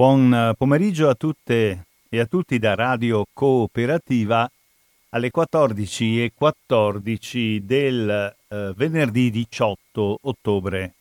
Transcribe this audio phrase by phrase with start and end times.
[0.00, 4.50] Buon pomeriggio a tutte e a tutti da Radio Cooperativa
[5.10, 10.94] alle 14.14 14 del eh, venerdì 18 ottobre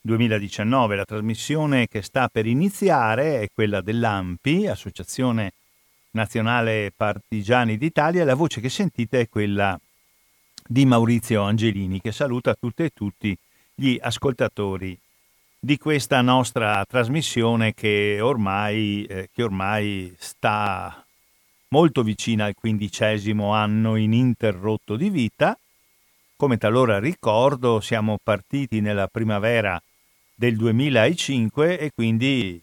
[0.00, 0.96] 2019.
[0.96, 5.52] La trasmissione che sta per iniziare è quella dell'AMPI, Associazione
[6.10, 8.24] Nazionale Partigiani d'Italia.
[8.24, 9.78] La voce che sentite è quella
[10.66, 13.38] di Maurizio Angelini, che saluta tutte e tutti
[13.72, 14.98] gli ascoltatori
[15.64, 21.06] di questa nostra trasmissione che ormai, eh, che ormai sta
[21.68, 25.56] molto vicina al quindicesimo anno ininterrotto di vita.
[26.34, 29.80] Come talora ricordo, siamo partiti nella primavera
[30.34, 32.60] del 2005 e quindi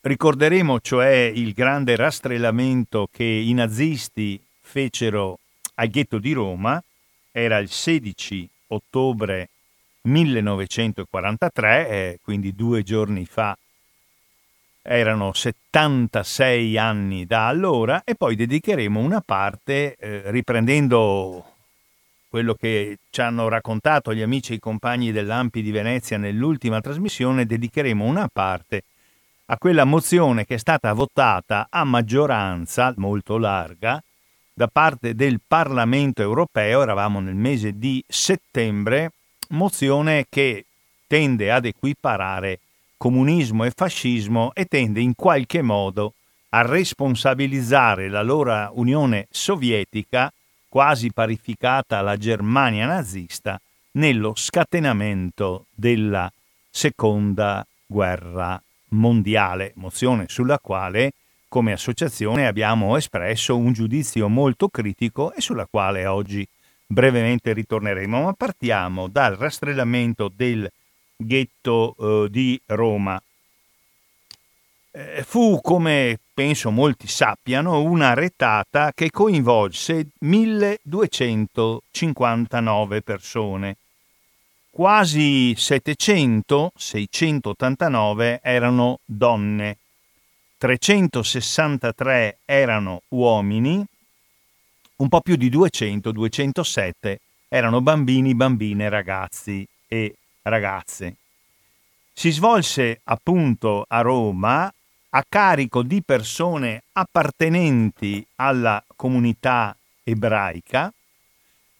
[0.00, 5.38] Ricorderemo cioè il grande rastrellamento che i nazisti fecero
[5.74, 6.82] al ghetto di Roma,
[7.30, 9.48] era il 16 ottobre
[10.02, 13.56] 1943, eh, quindi due giorni fa
[14.82, 21.46] erano 76 anni da allora e poi dedicheremo una parte, eh, riprendendo
[22.28, 27.46] quello che ci hanno raccontato gli amici e i compagni dell'Ampi di Venezia nell'ultima trasmissione,
[27.46, 28.84] dedicheremo una parte
[29.46, 34.02] a quella mozione che è stata votata a maggioranza molto larga
[34.54, 39.12] da parte del Parlamento europeo, eravamo nel mese di settembre,
[39.50, 40.64] mozione che
[41.06, 42.58] tende ad equiparare
[43.02, 46.14] comunismo e fascismo e tende in qualche modo
[46.50, 50.32] a responsabilizzare l'allora Unione Sovietica,
[50.68, 53.60] quasi parificata alla Germania nazista,
[53.94, 56.30] nello scatenamento della
[56.70, 61.14] seconda guerra mondiale, mozione sulla quale
[61.48, 66.46] come associazione abbiamo espresso un giudizio molto critico e sulla quale oggi
[66.86, 70.70] brevemente ritorneremo, ma partiamo dal rastrellamento del
[71.26, 73.20] ghetto eh, di Roma.
[74.94, 83.76] Eh, fu, come penso molti sappiano, una retata che coinvolse 1259 persone.
[84.70, 89.76] Quasi 700, 689 erano donne,
[90.56, 93.84] 363 erano uomini,
[94.96, 101.16] un po' più di 200, 207 erano bambini, bambine, ragazzi e ragazze.
[102.12, 104.72] Si svolse appunto a Roma
[105.14, 110.92] a carico di persone appartenenti alla comunità ebraica,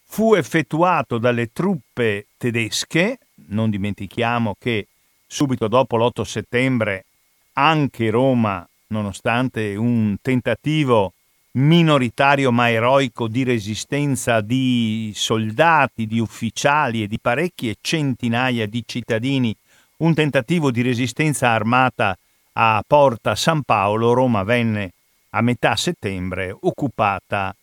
[0.05, 3.19] fu effettuato dalle truppe tedesche,
[3.49, 4.89] non dimentichiamo che
[5.27, 7.06] subito dopo l'8 settembre
[7.55, 11.15] anche Roma, nonostante un tentativo
[11.52, 19.54] minoritario ma eroico di resistenza di soldati, di ufficiali e di parecchie centinaia di cittadini,
[19.98, 22.16] un tentativo di resistenza armata
[22.54, 24.92] a Porta San Paolo, Roma venne
[25.30, 27.54] a metà settembre occupata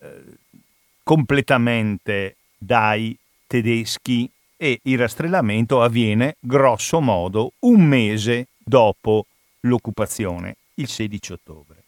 [0.00, 0.22] eh,
[1.02, 3.16] completamente dai
[3.46, 9.26] tedeschi e il rastrellamento avviene grosso modo un mese dopo
[9.60, 11.83] l'occupazione, il 16 ottobre.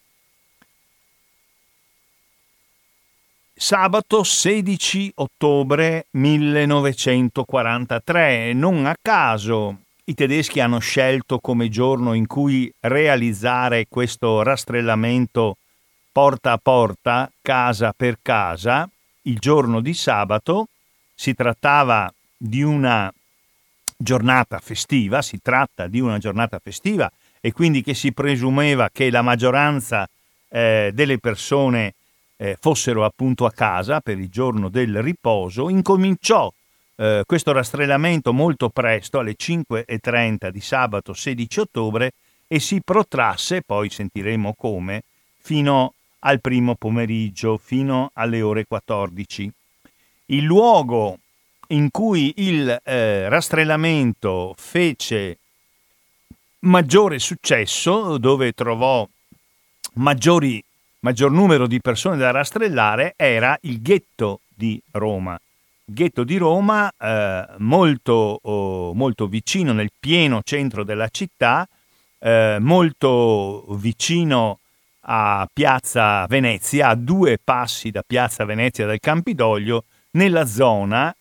[3.59, 8.53] Sabato 16 ottobre 1943.
[8.53, 15.57] Non a caso i tedeschi hanno scelto come giorno in cui realizzare questo rastrellamento
[16.11, 18.87] porta a porta, casa per casa,
[19.23, 20.67] il giorno di sabato.
[21.15, 23.11] Si trattava di una
[23.97, 29.23] giornata festiva, si tratta di una giornata festiva e quindi che si presumeva che la
[29.23, 30.07] maggioranza
[30.47, 31.95] eh, delle persone
[32.37, 36.51] eh, fossero appunto a casa per il giorno del riposo, incominciò
[36.95, 42.13] eh, questo rastrellamento molto presto alle 5.30 di sabato 16 ottobre
[42.47, 45.03] e si protrasse, poi sentiremo come,
[45.39, 49.51] fino al primo pomeriggio, fino alle ore 14.
[50.27, 51.19] Il luogo
[51.69, 55.37] in cui il eh, rastrellamento fece
[56.59, 59.07] maggiore successo, dove trovò
[59.93, 60.63] maggiori
[60.99, 65.39] maggior numero di persone da rastrellare era il ghetto di Roma.
[65.85, 71.67] Ghetto di Roma eh, molto, oh, molto, vicino nel pieno centro della città,
[72.19, 74.59] eh, molto vicino
[75.01, 81.15] a Piazza Venezia, a due passi da Piazza Venezia del Campidoglio, nella zona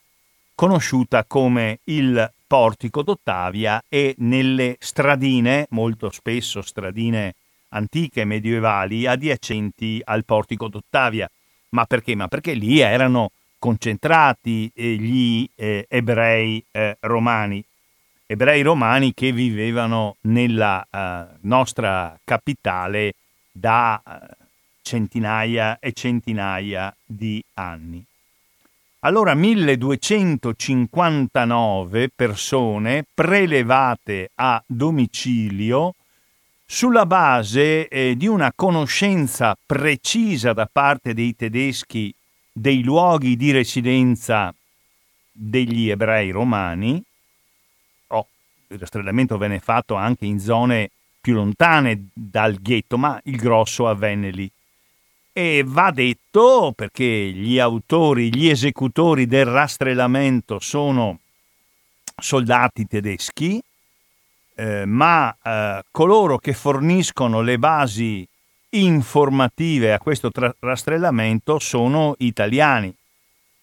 [0.55, 7.34] conosciuta come il Portico d'Ottavia e nelle stradine, molto spesso stradine
[7.71, 11.29] antiche medievali, adiacenti al Portico d'Ottavia.
[11.71, 12.15] Ma perché?
[12.15, 17.65] Ma perché lì erano concentrati eh, gli eh, ebrei eh, romani,
[18.27, 23.15] ebrei romani che vivevano nella eh, nostra capitale
[23.51, 24.29] da eh,
[24.83, 28.05] centinaia e centinaia di anni.
[29.01, 35.95] Allora 1259 persone prelevate a domicilio
[36.67, 42.13] sulla base eh, di una conoscenza precisa da parte dei tedeschi
[42.53, 44.53] dei luoghi di residenza
[45.31, 47.03] degli ebrei romani,
[48.09, 48.27] oh,
[48.69, 50.91] il rastrellamento venne fatto anche in zone
[51.21, 54.51] più lontane dal ghetto, ma il grosso avvenne lì.
[55.33, 61.19] E va detto, perché gli autori, gli esecutori del rastrellamento sono
[62.19, 63.63] soldati tedeschi,
[64.56, 68.26] eh, ma eh, coloro che forniscono le basi
[68.70, 72.93] informative a questo tra- rastrellamento sono italiani.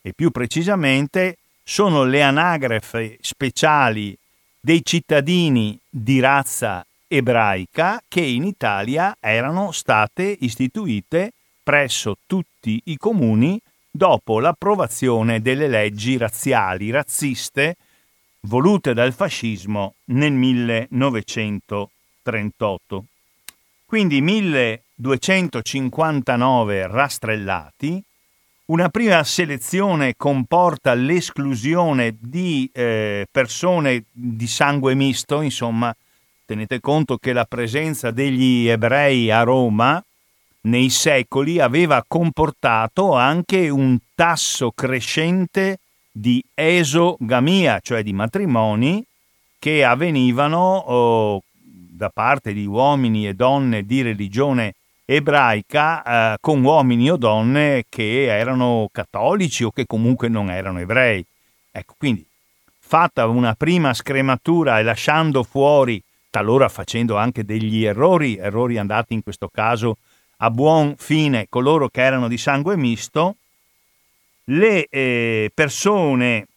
[0.02, 4.16] E più precisamente sono le anagrafe speciali
[4.60, 11.32] dei cittadini di razza ebraica che in Italia erano state istituite
[11.64, 13.60] presso tutti i comuni
[13.90, 17.76] dopo l'approvazione delle leggi razziali, razziste,
[18.48, 23.06] volute dal fascismo nel 1938.
[23.86, 28.04] Quindi 1259 rastrellati,
[28.66, 35.96] una prima selezione comporta l'esclusione di eh, persone di sangue misto, insomma,
[36.46, 40.04] tenete conto che la presenza degli ebrei a Roma
[40.62, 45.80] nei secoli aveva comportato anche un tasso crescente
[46.16, 49.04] di esogamia, cioè di matrimoni
[49.58, 54.76] che avvenivano oh, da parte di uomini e donne di religione
[55.06, 61.26] ebraica eh, con uomini o donne che erano cattolici o che comunque non erano ebrei.
[61.72, 62.24] Ecco, quindi
[62.80, 69.24] fatta una prima scrematura e lasciando fuori, talora facendo anche degli errori, errori andati in
[69.24, 69.98] questo caso
[70.38, 73.38] a buon fine coloro che erano di sangue misto,
[74.46, 76.48] le eh, persone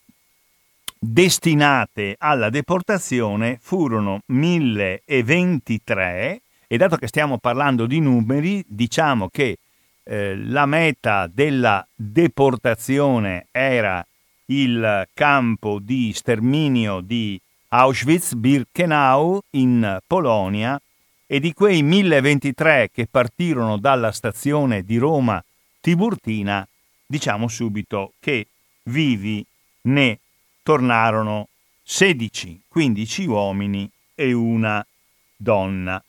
[0.99, 9.59] destinate alla deportazione furono 1023 e dato che stiamo parlando di numeri, diciamo che
[10.03, 14.05] eh, la meta della deportazione era
[14.47, 20.81] il campo di sterminio di Auschwitz-Birkenau in Polonia
[21.27, 25.43] e di quei 1023 che partirono dalla stazione di Roma
[25.81, 26.67] Tiburtina,
[27.07, 28.49] diciamo subito che
[28.85, 29.45] vivi
[29.83, 30.19] ne
[30.63, 31.49] tornarono
[31.83, 34.85] 16, 15 uomini e una
[35.37, 36.03] donna.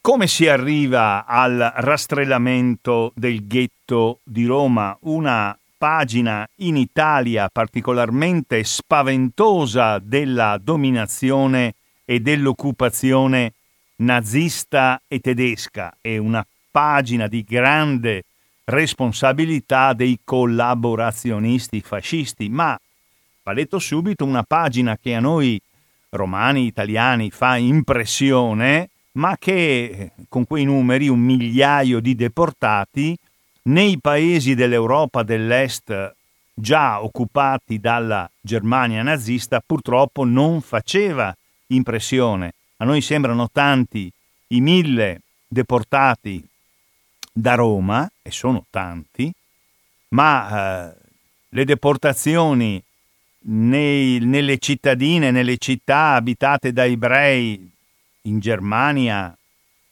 [0.00, 4.96] Come si arriva al rastrellamento del ghetto di Roma?
[5.02, 11.74] Una pagina in Italia particolarmente spaventosa della dominazione
[12.04, 13.54] e dell'occupazione
[13.96, 18.24] nazista e tedesca e una pagina di grande
[18.64, 22.76] responsabilità dei collaborazionisti fascisti, ma
[23.44, 25.60] va detto subito una pagina che a noi
[26.08, 33.16] romani italiani fa impressione, ma che con quei numeri, un migliaio di deportati,
[33.66, 36.12] nei paesi dell'Europa dell'Est
[36.52, 41.32] già occupati dalla Germania nazista purtroppo non faceva
[41.68, 42.54] impressione.
[42.78, 44.10] A noi sembrano tanti
[44.48, 46.44] i mille deportati
[47.36, 49.32] da Roma, e sono tanti,
[50.10, 50.96] ma eh,
[51.48, 52.80] le deportazioni
[53.46, 57.68] nei, nelle cittadine, nelle città abitate da ebrei
[58.22, 59.36] in Germania,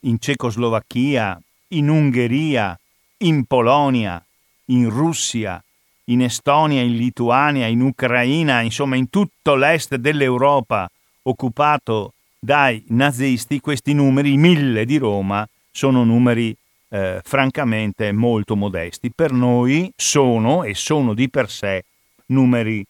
[0.00, 2.78] in Cecoslovacchia, in Ungheria,
[3.18, 4.24] in Polonia,
[4.66, 5.62] in Russia,
[6.04, 10.88] in Estonia, in Lituania, in Ucraina, insomma in tutto l'est dell'Europa
[11.22, 16.56] occupato dai nazisti, questi numeri, mille di Roma, sono numeri
[16.92, 19.10] eh, francamente molto modesti.
[19.10, 21.84] Per noi sono e sono di per sé
[22.26, 22.84] numeri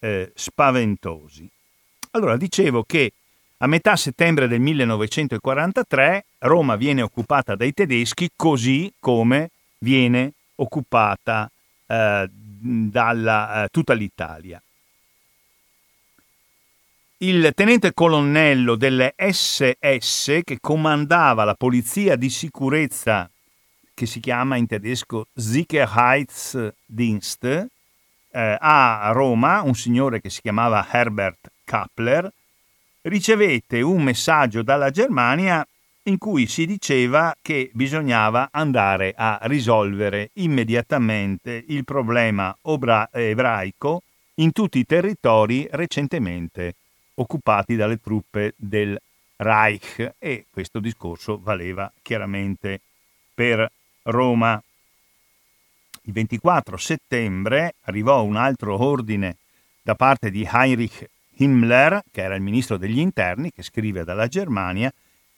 [0.00, 1.48] eh, spaventosi.
[2.10, 3.12] Allora, dicevo che
[3.58, 11.50] a metà settembre del 1943 Roma viene occupata dai tedeschi così come viene occupata
[11.86, 14.60] eh, da eh, tutta l'Italia.
[17.20, 23.28] il tenente colonnello delle SS che comandava la polizia di sicurezza
[23.98, 27.66] che si chiama in tedesco Sicherheitsdienst
[28.30, 32.32] eh, a Roma, un signore che si chiamava Herbert Kappler,
[33.02, 35.66] ricevette un messaggio dalla Germania
[36.04, 44.52] in cui si diceva che bisognava andare a risolvere immediatamente il problema obra- ebraico in
[44.52, 46.76] tutti i territori recentemente
[47.14, 48.96] occupati dalle truppe del
[49.34, 50.14] Reich.
[50.20, 52.80] E questo discorso valeva chiaramente
[53.34, 53.68] per
[54.10, 54.62] Roma.
[56.02, 59.36] Il 24 settembre arrivò un altro ordine
[59.82, 64.92] da parte di Heinrich Himmler, che era il ministro degli interni, che scrive dalla Germania,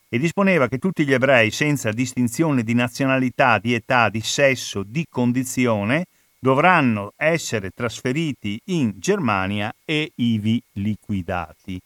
[0.09, 5.07] e disponeva che tutti gli ebrei, senza distinzione di nazionalità, di età, di sesso, di
[5.09, 6.07] condizione,
[6.39, 11.81] dovranno essere trasferiti in Germania e ivi liquidati.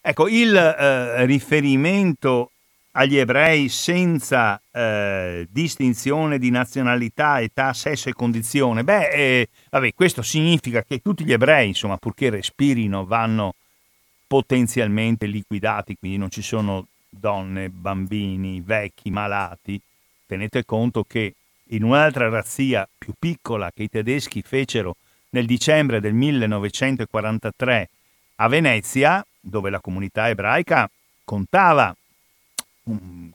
[0.00, 2.52] Ecco, il eh, riferimento
[2.98, 10.20] agli ebrei senza eh, distinzione di nazionalità, età, sesso e condizione, beh, eh, vabbè, questo
[10.20, 13.54] significa che tutti gli ebrei, insomma, purché respirino, vanno
[14.26, 19.80] potenzialmente liquidati, quindi non ci sono donne, bambini, vecchi, malati.
[20.26, 21.34] Tenete conto che
[21.68, 24.96] in un'altra razzia più piccola che i tedeschi fecero
[25.30, 27.88] nel dicembre del 1943
[28.36, 30.90] a Venezia, dove la comunità ebraica
[31.24, 31.94] contava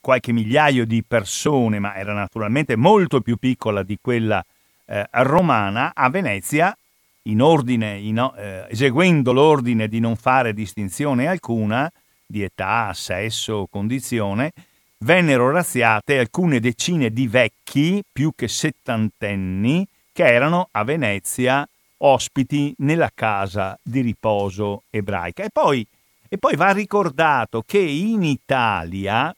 [0.02, 4.44] qualche migliaio di persone, ma era naturalmente molto più piccola di quella
[4.86, 6.76] eh, romana, a Venezia,
[7.24, 11.92] in ordine, in, eh, eseguendo l'ordine di non fare distinzione alcuna,
[12.26, 14.52] di età, sesso, condizione,
[15.00, 21.68] vennero razziate alcune decine di vecchi, più che settantenni, che erano a Venezia
[21.98, 25.44] ospiti nella casa di riposo ebraica.
[25.44, 25.86] E poi,
[26.28, 29.34] e poi va ricordato che in Italia,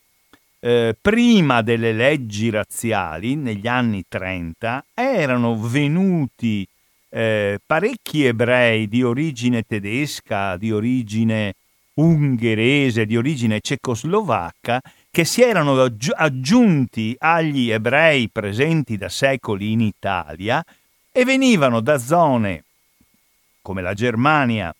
[0.60, 6.66] eh, prima delle leggi razziali, negli anni 30, erano venuti
[7.08, 11.54] eh, parecchi ebrei di origine tedesca, di origine
[11.96, 15.80] ungherese di origine cecoslovacca che si erano
[16.14, 20.62] aggiunti agli ebrei presenti da secoli in Italia
[21.10, 22.64] e venivano da zone
[23.62, 24.74] come la Germania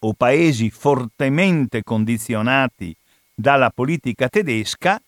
[0.00, 2.94] o paesi fortemente condizionati
[3.34, 5.00] dalla politica tedesca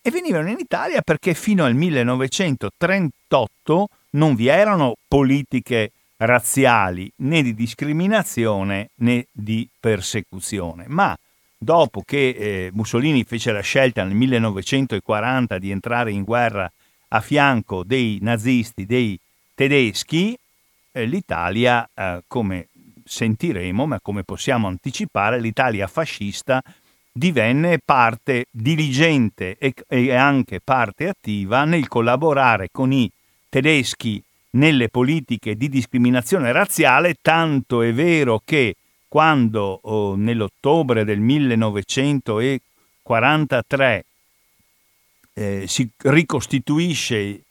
[0.00, 7.54] e venivano in Italia perché fino al 1938 non vi erano politiche razziali, né di
[7.54, 10.84] discriminazione né di persecuzione.
[10.88, 11.16] Ma
[11.56, 16.70] dopo che eh, Mussolini fece la scelta nel 1940 di entrare in guerra
[17.08, 19.18] a fianco dei nazisti, dei
[19.54, 20.36] tedeschi,
[20.92, 22.68] eh, l'Italia, eh, come
[23.04, 26.62] sentiremo, ma come possiamo anticipare, l'Italia fascista
[27.16, 33.08] divenne parte diligente e, e anche parte attiva nel collaborare con i
[33.48, 38.74] tedeschi nelle politiche di discriminazione razziale, tanto è vero che
[39.06, 44.04] quando oh, nell'ottobre del 1943
[45.34, 47.42] eh, si ricostituisce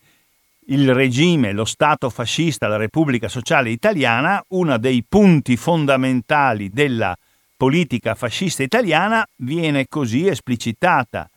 [0.68, 7.18] il regime, lo Stato fascista, la Repubblica Sociale Italiana, uno dei punti fondamentali della
[7.56, 11.30] politica fascista italiana viene così esplicitata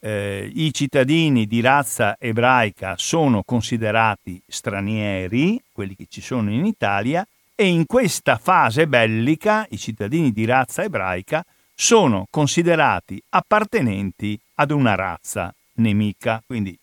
[0.00, 7.26] eh, i cittadini di razza ebraica sono considerati stranieri, quelli che ci sono in Italia,
[7.54, 14.94] e in questa fase bellica i cittadini di razza ebraica sono considerati appartenenti ad una
[14.94, 16.42] razza nemica.
[16.46, 16.78] Quindi,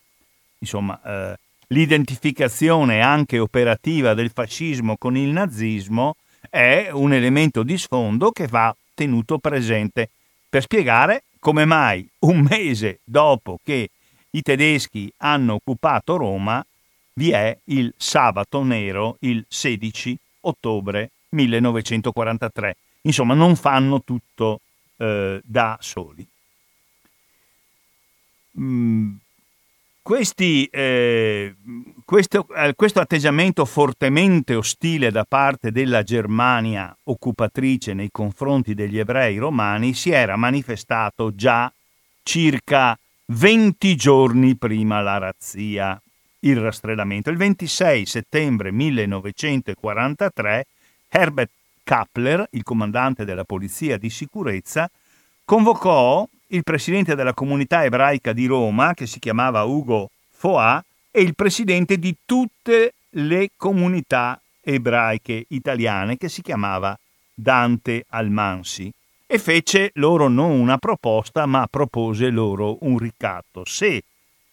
[0.59, 6.15] insomma, eh, l'identificazione anche operativa del fascismo con il nazismo
[6.55, 10.09] è un elemento di sfondo che va tenuto presente
[10.47, 13.89] per spiegare come mai un mese dopo che
[14.29, 16.65] i tedeschi hanno occupato Roma
[17.15, 22.77] vi è il sabato nero il 16 ottobre 1943.
[23.01, 24.62] Insomma, non fanno tutto
[24.95, 26.25] eh, da soli.
[28.57, 29.15] Mm,
[30.05, 31.55] questi, eh,
[32.05, 39.39] questo, eh, questo, atteggiamento fortemente ostile da parte della Germania occupatrice nei confronti degli ebrei
[39.39, 41.74] romani si era manifestato già
[42.21, 42.95] circa
[43.29, 46.00] 20 giorni prima la razzia,
[46.41, 47.31] il rastrellamento.
[47.31, 50.65] Il 26 settembre 1943
[51.09, 51.50] Herbert
[51.83, 54.88] Kappler, il comandante della polizia di sicurezza,
[55.43, 61.36] convocò il presidente della comunità ebraica di Roma, che si chiamava Ugo Foà, e il
[61.36, 66.98] presidente di tutte le comunità ebraiche italiane, che si chiamava
[67.34, 68.92] Dante Almansi
[69.28, 73.66] e fece loro non una proposta ma propose loro un ricatto.
[73.66, 74.04] Se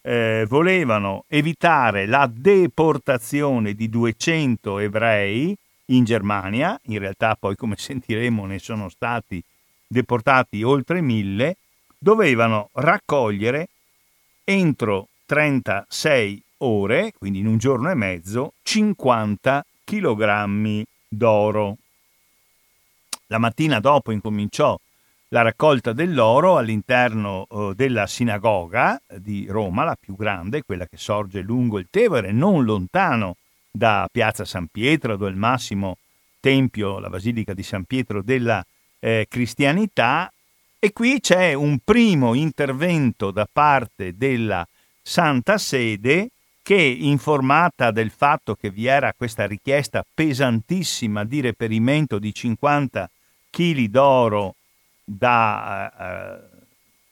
[0.00, 5.56] eh, volevano evitare la deportazione di 200 ebrei
[5.86, 9.42] in Germania, in realtà poi come sentiremo ne sono stati
[9.86, 11.56] deportati oltre mille,
[12.02, 13.68] dovevano raccogliere
[14.42, 21.76] entro 36 ore, quindi in un giorno e mezzo, 50 kg d'oro.
[23.28, 24.76] La mattina dopo incominciò
[25.28, 31.40] la raccolta dell'oro all'interno eh, della sinagoga di Roma, la più grande, quella che sorge
[31.40, 33.36] lungo il Tevere, non lontano
[33.70, 35.98] da Piazza San Pietro, dove il massimo
[36.40, 38.62] tempio, la Basilica di San Pietro della
[38.98, 40.30] eh, cristianità.
[40.84, 44.66] E qui c'è un primo intervento da parte della
[45.00, 52.34] Santa Sede che, informata del fatto che vi era questa richiesta pesantissima di reperimento di
[52.34, 53.08] 50
[53.48, 54.56] kg d'oro
[55.04, 56.48] da, eh,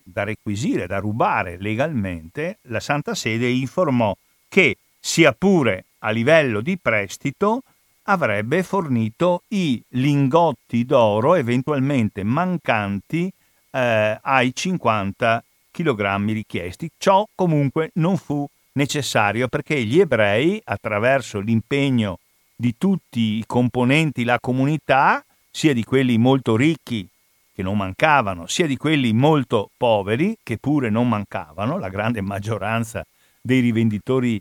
[0.02, 4.12] da requisire, da rubare legalmente, la Santa Sede informò
[4.48, 7.62] che, sia pure a livello di prestito,
[8.02, 13.32] avrebbe fornito i lingotti d'oro eventualmente mancanti
[13.70, 16.90] eh, ai 50 kg richiesti.
[16.98, 22.18] Ciò comunque non fu necessario perché gli ebrei, attraverso l'impegno
[22.54, 27.08] di tutti i componenti la comunità, sia di quelli molto ricchi
[27.54, 33.04] che non mancavano, sia di quelli molto poveri, che pure non mancavano, la grande maggioranza
[33.40, 34.40] dei rivenditori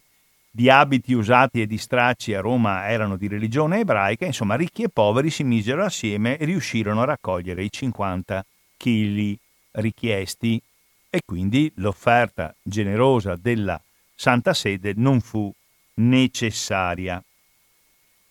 [0.51, 4.89] di abiti usati e di stracci a Roma erano di religione ebraica, insomma ricchi e
[4.89, 8.45] poveri si misero assieme e riuscirono a raccogliere i 50
[8.79, 9.37] kg
[9.71, 10.61] richiesti
[11.09, 13.79] e quindi l'offerta generosa della
[14.15, 15.53] Santa Sede non fu
[15.95, 17.21] necessaria.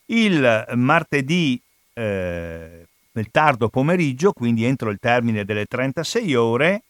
[0.06, 1.60] Il martedì
[1.92, 6.82] eh, nel tardo pomeriggio, quindi entro il termine delle 36 ore,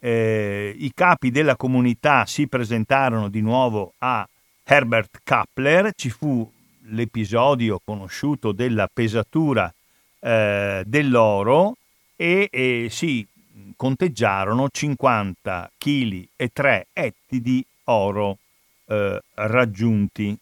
[0.00, 4.26] eh, i capi della comunità si presentarono di nuovo a
[4.64, 6.50] Herbert Kappler, ci fu
[6.88, 9.72] l'episodio conosciuto della pesatura
[10.20, 11.76] eh, dell'oro
[12.16, 13.26] e, e, si
[13.76, 18.38] conteggiarono 50 kg e 3 etti di oro
[18.86, 20.38] eh, raggiunti.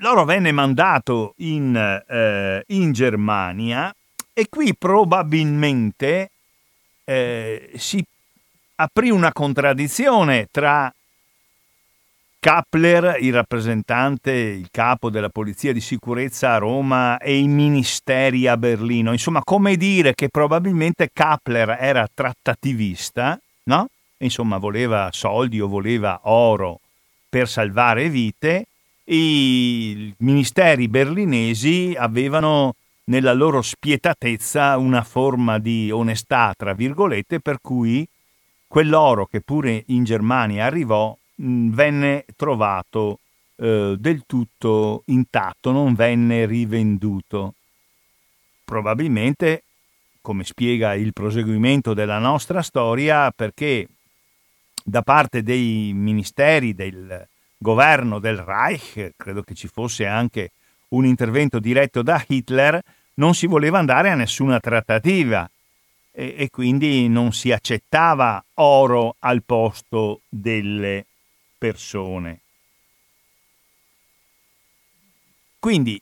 [0.00, 1.74] l'oro venne mandato in,
[2.06, 3.94] eh, in, Germania
[4.32, 6.30] e qui probabilmente
[7.04, 8.04] eh, si
[8.76, 10.92] aprì una contraddizione tra
[12.46, 18.56] Kappler, il rappresentante, il capo della polizia di sicurezza a Roma e i ministeri a
[18.56, 19.10] Berlino.
[19.10, 23.88] Insomma, come dire che probabilmente Kappler era trattativista, no?
[24.18, 26.78] Insomma, voleva soldi o voleva oro
[27.28, 28.66] per salvare vite
[29.06, 38.06] i ministeri berlinesi avevano nella loro spietatezza una forma di onestà, tra virgolette, per cui
[38.68, 43.20] quell'oro che pure in Germania arrivò mh, venne trovato
[43.56, 47.54] eh, del tutto intatto, non venne rivenduto.
[48.64, 49.62] Probabilmente,
[50.20, 53.88] come spiega il proseguimento della nostra storia, perché
[54.84, 57.26] da parte dei ministeri del,
[57.58, 60.52] governo del Reich, credo che ci fosse anche
[60.88, 62.80] un intervento diretto da Hitler,
[63.14, 65.48] non si voleva andare a nessuna trattativa
[66.12, 71.06] e, e quindi non si accettava oro al posto delle
[71.56, 72.40] persone.
[75.58, 76.00] Quindi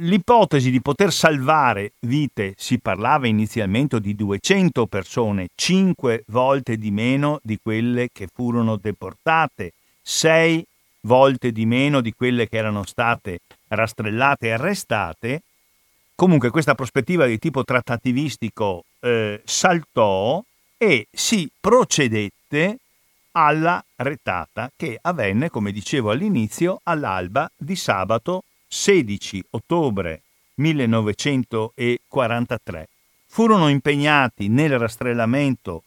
[0.00, 7.40] l'ipotesi di poter salvare vite si parlava inizialmente di 200 persone, 5 volte di meno
[7.42, 10.66] di quelle che furono deportate, 6
[11.02, 15.42] volte di meno di quelle che erano state rastrellate e arrestate.
[16.14, 20.42] Comunque questa prospettiva di tipo trattativistico eh, saltò
[20.78, 22.78] e si procedette
[23.38, 30.22] alla retata che avvenne, come dicevo all'inizio, all'alba di sabato 16 ottobre
[30.54, 32.88] 1943.
[33.26, 35.82] Furono impegnati nel rastrellamento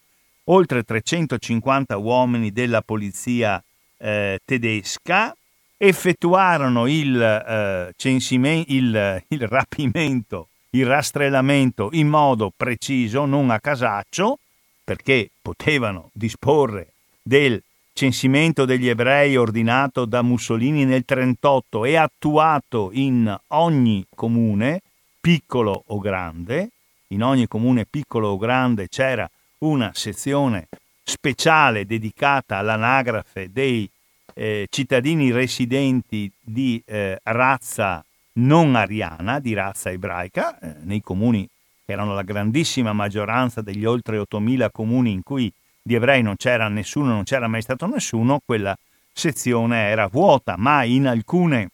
[0.46, 3.60] oltre 350 uomini della polizia
[3.98, 5.36] eh, tedesca,
[5.78, 14.38] effettuarono il, eh, censimento, il, il rapimento, il rastrellamento in modo preciso, non a casaccio,
[14.84, 17.62] perché potevano disporre del
[17.94, 24.82] censimento degli ebrei ordinato da Mussolini nel 1938 e attuato in ogni comune,
[25.20, 26.70] piccolo o grande,
[27.08, 29.30] in ogni comune piccolo o grande c'era
[29.60, 30.68] una sezione
[31.04, 33.90] speciale dedicata all'anagrafe dei
[34.34, 38.04] eh, cittadini residenti di eh, razza
[38.34, 41.48] non ariana, di razza ebraica, eh, nei comuni
[41.86, 45.52] che erano la grandissima maggioranza degli oltre 8.000 comuni in cui
[45.90, 48.78] di ebrei non c'era nessuno, non c'era mai stato nessuno, quella
[49.12, 51.72] sezione era vuota, ma in alcune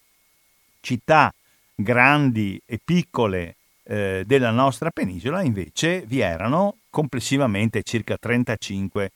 [0.80, 1.30] città
[1.74, 9.10] grandi e piccole eh, della nostra penisola invece vi erano complessivamente circa 35-40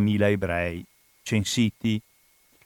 [0.00, 0.84] mila ebrei
[1.22, 2.02] censiti.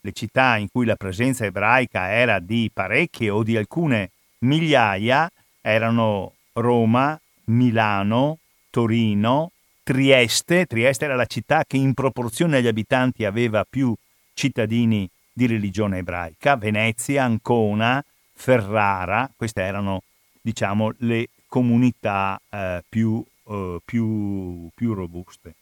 [0.01, 6.37] Le città in cui la presenza ebraica era di parecchie o di alcune migliaia erano
[6.55, 8.39] Roma, Milano,
[8.71, 9.51] Torino,
[9.83, 10.67] Trieste.
[10.67, 13.95] Trieste era la città che in proporzione agli abitanti aveva più
[14.35, 20.03] cittadini di religione ebraica, Venezia, Ancona, Ferrara, queste erano
[20.41, 25.55] diciamo le comunità eh, più, eh, più, più, robuste.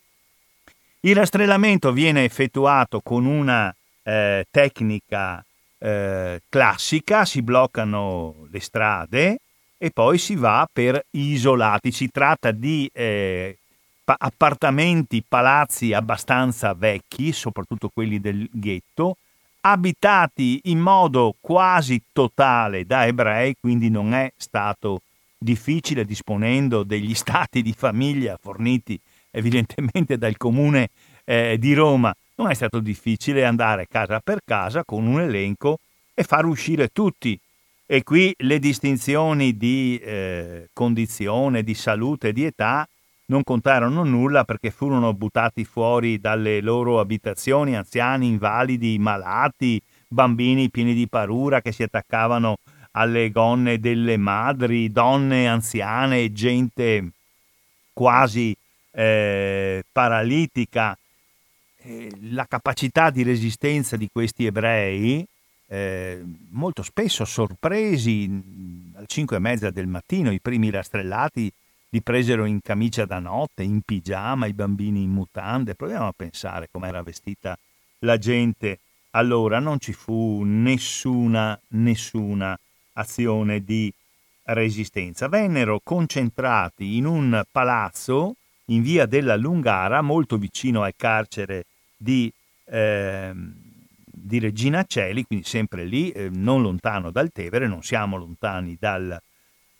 [1.01, 5.45] Il rastrellamento viene effettuato con una eh, tecnica
[5.79, 9.39] eh, classica, si bloccano le strade
[9.77, 11.93] e poi si va per isolati.
[11.93, 13.59] Si tratta di eh,
[14.17, 19.17] appartamenti, palazzi abbastanza vecchi, soprattutto quelli del ghetto,
[19.61, 25.03] abitati in modo quasi totale da ebrei, quindi non è stato
[25.37, 28.99] difficile disponendo degli stati di famiglia forniti
[29.31, 30.91] evidentemente dal comune
[31.25, 35.81] eh, di Roma, non è stato difficile andare casa per casa con un elenco
[36.15, 37.39] e far uscire tutti.
[37.91, 42.89] E qui le distinzioni di eh, condizione, di salute, di età
[43.29, 50.95] non contarono nulla perché furono buttati fuori dalle loro abitazioni anziani, invalidi, malati, bambini pieni
[50.95, 52.57] di paura che si attaccavano
[52.93, 57.11] alle gonne delle madri, donne anziane, gente
[57.93, 58.57] quasi
[58.91, 60.97] eh, paralitica.
[62.31, 65.25] La capacità di resistenza di questi ebrei,
[65.69, 71.51] eh, molto spesso sorpresi alle 5 e mezza del mattino, i primi rastrellati
[71.91, 75.75] li presero in camicia da notte, in pigiama, i bambini in mutande.
[75.75, 77.57] Proviamo a pensare com'era vestita
[78.01, 78.79] la gente.
[79.13, 82.59] Allora non ci fu nessuna, nessuna
[82.93, 83.93] azione di
[84.45, 85.29] resistenza.
[85.29, 88.35] Vennero concentrati in un palazzo
[88.67, 91.65] in via della Lungara, molto vicino al carcere
[91.97, 92.31] di,
[92.67, 98.77] eh, di Regina Celi, quindi sempre lì, eh, non lontano dal Tevere, non siamo lontani
[98.79, 99.19] dal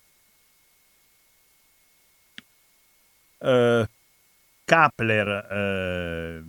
[3.39, 3.84] Uh,
[4.63, 6.46] Kapler uh,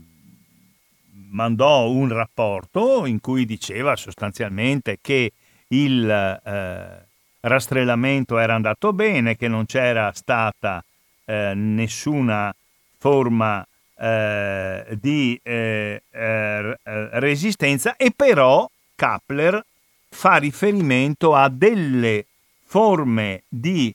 [1.31, 5.33] mandò un rapporto in cui diceva sostanzialmente che
[5.73, 7.07] il eh,
[7.41, 10.83] rastrellamento era andato bene, che non c'era stata
[11.25, 12.55] eh, nessuna
[12.99, 13.67] forma
[13.99, 17.97] eh, di eh, eh, resistenza.
[17.97, 19.65] E però Kapler
[20.09, 22.27] fa riferimento a delle
[22.65, 23.95] forme di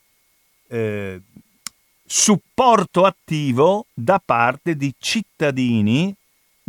[0.70, 1.22] eh,
[2.06, 6.14] supporto attivo da parte di cittadini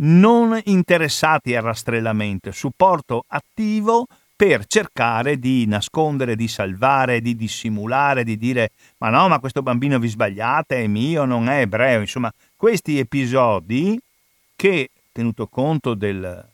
[0.01, 4.07] non interessati al rastrellamento, supporto attivo
[4.39, 9.99] per cercare di nascondere, di salvare, di dissimulare, di dire ma no, ma questo bambino
[9.99, 11.99] vi sbagliate, è mio, non è ebreo.
[11.99, 13.99] Insomma, questi episodi
[14.55, 16.47] che, tenuto conto del,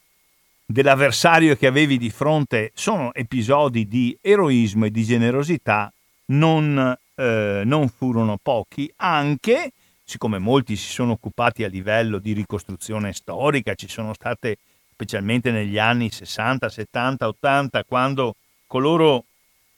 [0.66, 5.94] dell'avversario che avevi di fronte, sono episodi di eroismo e di generosità,
[6.30, 13.14] non, eh, non furono pochi, anche siccome molti si sono occupati a livello di ricostruzione
[13.14, 14.58] storica, ci sono state
[14.96, 19.26] specialmente negli anni 60, 70, 80, quando coloro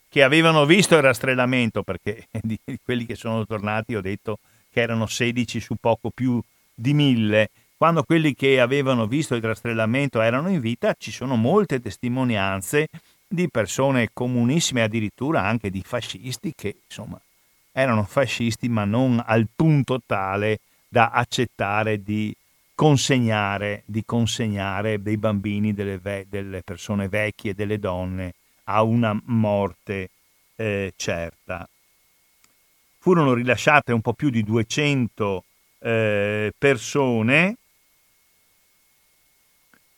[0.09, 4.37] che avevano visto il rastrellamento, perché di quelli che sono tornati ho detto
[4.71, 6.39] che erano 16 su poco più
[6.73, 11.79] di mille, quando quelli che avevano visto il rastrellamento erano in vita, ci sono molte
[11.79, 12.87] testimonianze
[13.27, 17.19] di persone comunissime, addirittura anche di fascisti che insomma
[17.71, 22.33] erano fascisti ma non al punto tale da accettare di
[22.77, 28.35] consegnare, di consegnare dei bambini, delle, ve- delle, persone vecchie, delle donne
[28.65, 30.11] a una morte
[30.55, 31.67] eh, certa.
[32.99, 35.43] Furono rilasciate un po' più di 200
[35.79, 37.55] eh, persone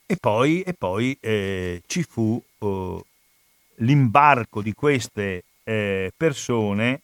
[0.06, 3.04] e poi, e poi eh, ci fu oh,
[3.76, 7.02] l'imbarco di queste eh, persone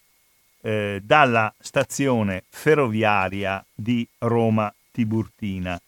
[0.63, 5.79] eh, dalla stazione ferroviaria di Roma Tiburtina.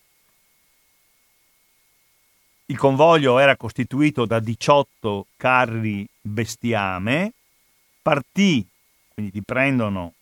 [2.70, 7.32] il convoglio era costituito da 18 carri bestiame,
[8.02, 8.62] partì,
[9.14, 10.12] quindi li prendono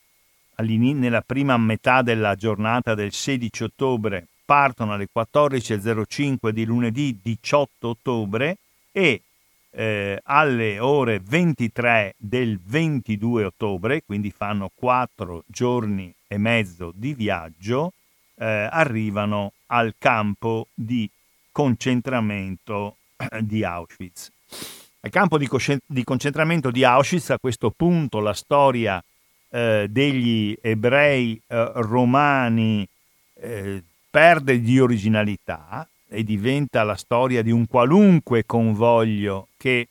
[0.58, 8.58] nella prima metà della giornata del 16 ottobre, partono alle 14.05 di lunedì 18 ottobre
[8.92, 9.22] e
[9.70, 17.92] eh, alle ore 23 del 22 ottobre, quindi fanno quattro giorni e mezzo di viaggio,
[18.36, 21.08] eh, arrivano al campo di
[21.52, 24.30] concentramento eh, di Auschwitz.
[25.00, 29.02] Al campo di, coscen- di, concentramento di Auschwitz a questo punto la storia
[29.48, 32.86] eh, degli ebrei eh, romani
[33.34, 39.88] eh, perde di originalità e diventa la storia di un qualunque convoglio che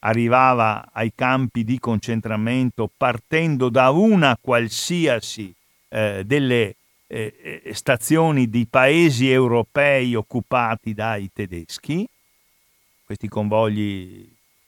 [0.00, 5.54] arrivava ai campi di concentramento partendo da una qualsiasi
[5.88, 6.76] eh, delle
[7.12, 12.08] eh, eh, stazioni di paesi europei occupati dai tedeschi.
[13.04, 14.26] Questi convogli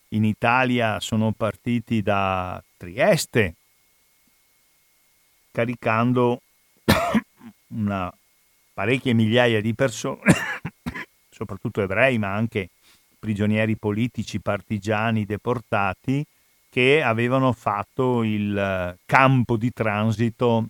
[0.09, 3.55] in Italia sono partiti da Trieste,
[5.53, 6.43] caricando
[7.69, 8.13] una
[8.75, 10.21] parecchie migliaia di persone,
[11.31, 12.69] soprattutto ebrei, ma anche
[13.19, 16.23] prigionieri politici, partigiani deportati,
[16.69, 20.67] che avevano fatto il eh, campo di transito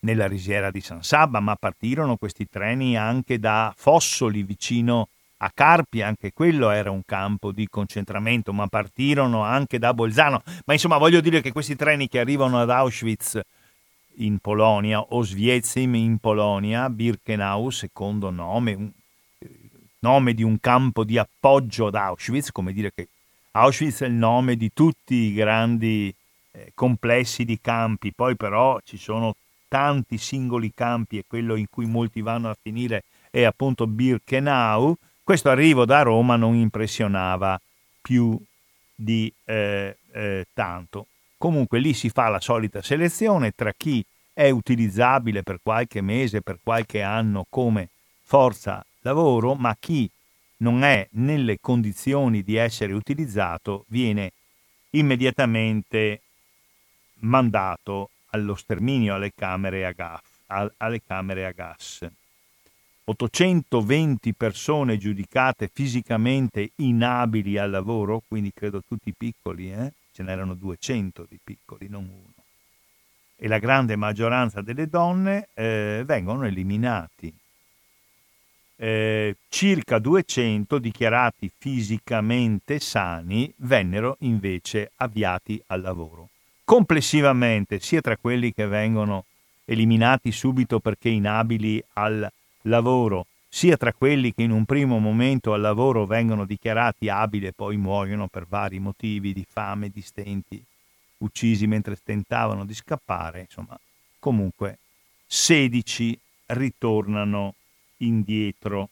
[0.00, 5.08] nella risiera di San Sabba, ma partirono questi treni anche da Fossoli vicino
[5.42, 10.42] a Carpi, anche quello era un campo di concentramento, ma partirono anche da Bolzano.
[10.66, 13.40] Ma insomma voglio dire che questi treni che arrivano ad Auschwitz
[14.16, 18.92] in Polonia o Sviezim in Polonia, Birkenau, secondo nome,
[20.00, 23.08] nome di un campo di appoggio ad Auschwitz, come dire che
[23.52, 26.14] Auschwitz è il nome di tutti i grandi
[26.52, 29.34] eh, complessi di campi, poi però ci sono
[29.70, 35.48] tanti singoli campi e quello in cui molti vanno a finire è appunto Birkenau, questo
[35.48, 37.58] arrivo da Roma non impressionava
[38.02, 38.36] più
[38.92, 41.06] di eh, eh, tanto.
[41.38, 46.58] Comunque lì si fa la solita selezione tra chi è utilizzabile per qualche mese, per
[46.60, 47.90] qualche anno come
[48.22, 50.10] forza lavoro, ma chi
[50.58, 54.32] non è nelle condizioni di essere utilizzato viene
[54.90, 56.22] immediatamente
[57.20, 60.20] mandato allo sterminio alle camere a, gas,
[60.76, 62.06] alle camere a gas.
[63.04, 69.92] 820 persone giudicate fisicamente inabili al lavoro, quindi credo tutti piccoli, eh?
[70.12, 72.34] ce n'erano 200 di piccoli, non uno.
[73.36, 77.34] E la grande maggioranza delle donne eh, vengono eliminati.
[78.76, 86.28] Eh, circa 200 dichiarati fisicamente sani vennero invece avviati al lavoro
[86.70, 89.24] complessivamente, sia tra quelli che vengono
[89.64, 92.30] eliminati subito perché inabili al
[92.62, 97.52] lavoro, sia tra quelli che in un primo momento al lavoro vengono dichiarati abili e
[97.52, 100.62] poi muoiono per vari motivi di fame, di stenti,
[101.18, 103.76] uccisi mentre tentavano di scappare, insomma,
[104.20, 104.78] comunque
[105.26, 107.54] 16 ritornano
[107.96, 108.90] indietro.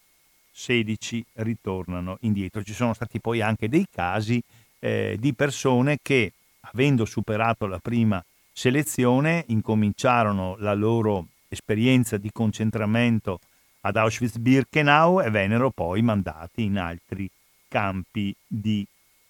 [0.50, 2.64] 16 ritornano indietro.
[2.64, 4.42] Ci sono stati poi anche dei casi
[4.80, 6.32] eh, di persone che
[6.72, 13.40] avendo superato la prima selezione, incominciarono la loro esperienza di concentramento
[13.82, 17.30] ad Auschwitz-Birkenau e vennero poi mandati in altri
[17.68, 18.86] campi di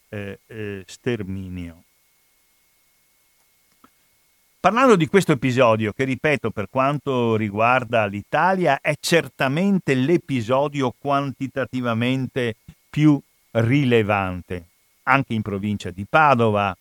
[0.09, 1.83] eh, eh, sterminio.
[4.61, 12.57] Parlando di questo episodio, che ripeto per quanto riguarda l'Italia, è certamente l'episodio quantitativamente
[12.91, 13.21] più
[13.53, 14.65] rilevante.
[15.05, 16.77] Anche in provincia di Padova,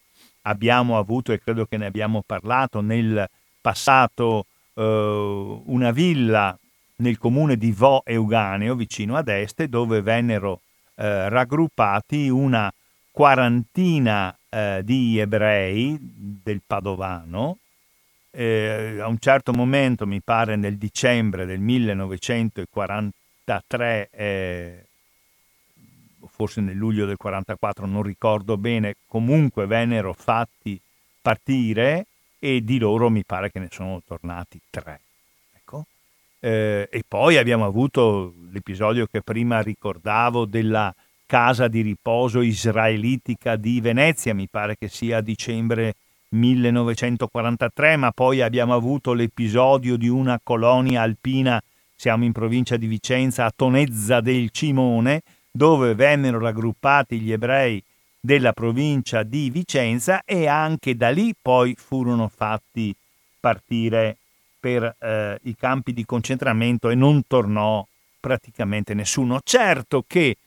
[0.48, 3.30] abbiamo avuto, e credo che ne abbiamo parlato nel
[3.62, 6.58] passato, eh, una villa
[6.98, 10.62] nel comune di Vo Euganeo, vicino ad Este, dove vennero
[10.96, 12.72] eh, raggruppati una
[13.12, 17.58] quarantina eh, di ebrei del Padovano.
[18.32, 24.10] Eh, a un certo momento, mi pare nel dicembre del 1943,
[26.38, 30.80] forse nel luglio del 44, non ricordo bene, comunque vennero fatti
[31.20, 32.06] partire
[32.38, 35.00] e di loro mi pare che ne sono tornati tre.
[35.56, 35.88] Ecco.
[36.40, 40.94] Eh, e poi abbiamo avuto l'episodio che prima ricordavo della
[41.26, 45.96] casa di riposo israelitica di Venezia, mi pare che sia a dicembre
[46.30, 51.60] 1943, ma poi abbiamo avuto l'episodio di una colonia alpina,
[51.96, 55.24] siamo in provincia di Vicenza, a Tonezza del Cimone,
[55.58, 57.84] dove vennero raggruppati gli ebrei
[58.20, 62.96] della provincia di Vicenza e anche da lì poi furono fatti
[63.40, 64.18] partire
[64.60, 67.86] per eh, i campi di concentramento e non tornò
[68.20, 69.40] praticamente nessuno.
[69.44, 70.38] Certo che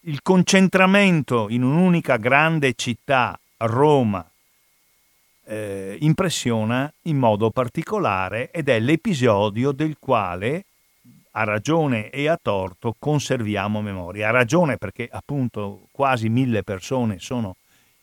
[0.00, 4.28] il concentramento in un'unica grande città, Roma,
[5.44, 10.64] eh, impressiona in modo particolare ed è l'episodio del quale
[11.32, 14.28] a ragione e a torto conserviamo memoria.
[14.28, 17.56] Ha ragione perché appunto quasi mille persone sono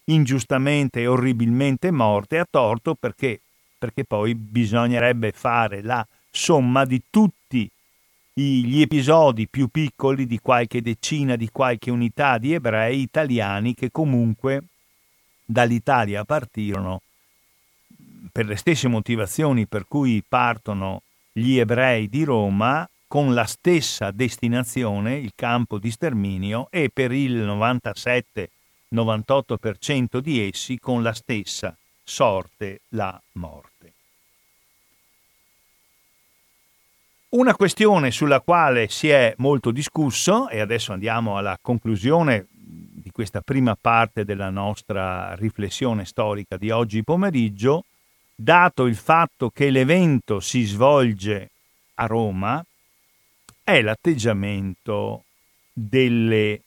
[0.06, 3.42] ingiustamente e orribilmente morte, a torto perché,
[3.78, 7.70] perché poi bisognerebbe fare la somma di tutti
[8.34, 14.64] gli episodi più piccoli di qualche decina, di qualche unità di ebrei italiani che comunque
[15.44, 17.02] dall'Italia partirono
[18.32, 25.16] per le stesse motivazioni per cui partono gli ebrei di Roma con la stessa destinazione,
[25.16, 27.38] il campo di sterminio, e per il
[28.92, 33.94] 97-98% di essi con la stessa sorte, la morte.
[37.30, 43.42] Una questione sulla quale si è molto discusso, e adesso andiamo alla conclusione di questa
[43.42, 47.84] prima parte della nostra riflessione storica di oggi pomeriggio,
[48.34, 51.50] dato il fatto che l'evento si svolge
[51.96, 52.64] a Roma,
[53.68, 55.26] è l'atteggiamento
[55.74, 56.62] delle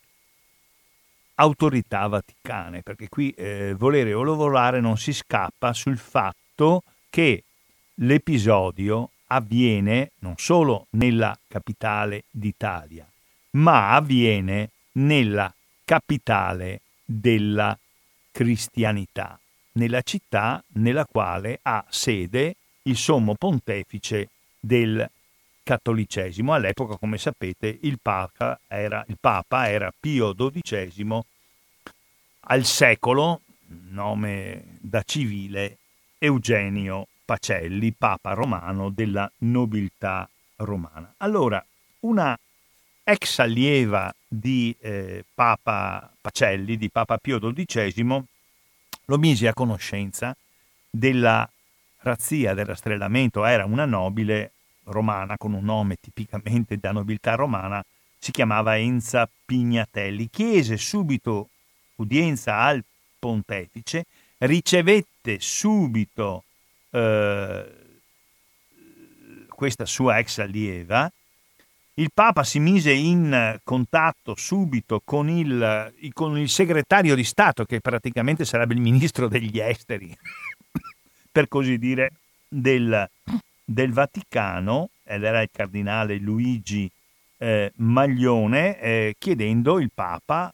[1.37, 7.43] autorità vaticane, perché qui eh, volere o volare non si scappa sul fatto che
[7.95, 13.09] l'episodio avviene non solo nella capitale d'Italia,
[13.53, 15.51] ma avviene nella
[15.87, 17.79] capitale della
[18.31, 19.41] cristianità
[19.73, 25.09] nella città nella quale ha sede il sommo pontefice del
[25.71, 26.53] cattolicesimo.
[26.53, 31.21] All'epoca, come sapete, il Papa era, il Papa era Pio XII
[32.41, 33.43] al secolo,
[33.91, 35.79] nome da civile,
[36.19, 41.15] Eugenio Pacelli, Papa romano della nobiltà romana.
[41.19, 41.65] Allora,
[42.01, 42.37] una
[43.05, 48.25] ex allieva di eh, Papa Pacelli, di Papa Pio XII,
[49.05, 50.37] lo mise a conoscenza
[50.91, 51.49] della
[51.99, 53.45] razzia, del rastrellamento.
[53.45, 54.51] Era una nobile
[54.85, 57.85] romana con un nome tipicamente da nobiltà romana,
[58.19, 60.29] si chiamava Enza Pignatelli.
[60.31, 61.49] Chiese subito
[61.97, 62.83] udienza al
[63.19, 64.07] pontefice,
[64.39, 66.45] ricevette subito
[66.91, 67.65] eh,
[69.49, 71.11] questa sua ex allieva
[72.01, 77.81] il Papa si mise in contatto subito con il, con il segretario di Stato, che
[77.81, 80.17] praticamente sarebbe il ministro degli esteri,
[81.31, 82.13] per così dire,
[82.49, 83.09] del,
[83.73, 86.91] del, Vaticano, ed era il cardinale Luigi
[87.39, 90.53] eh, Maglione, eh, chiedendo il Papa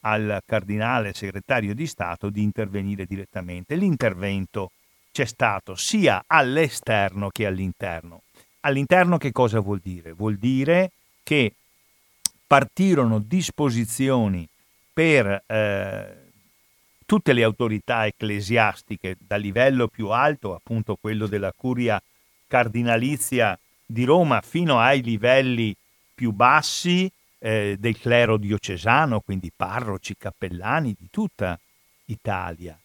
[0.00, 3.76] al cardinale segretario di Stato di intervenire direttamente.
[3.76, 4.72] L'intervento
[5.12, 8.22] c'è stato sia all'esterno che all'interno.
[8.60, 10.12] All'interno che cosa vuol dire?
[10.12, 10.90] Vuol dire
[11.22, 11.52] che
[12.46, 14.46] partirono disposizioni
[14.92, 16.16] per eh,
[17.06, 22.00] tutte le autorità ecclesiastiche, dal livello più alto, appunto quello della curia
[22.46, 25.74] cardinalizia di Roma, fino ai livelli
[26.14, 31.58] più bassi eh, del clero diocesano, quindi parroci, cappellani di tutta
[32.06, 32.78] Italia,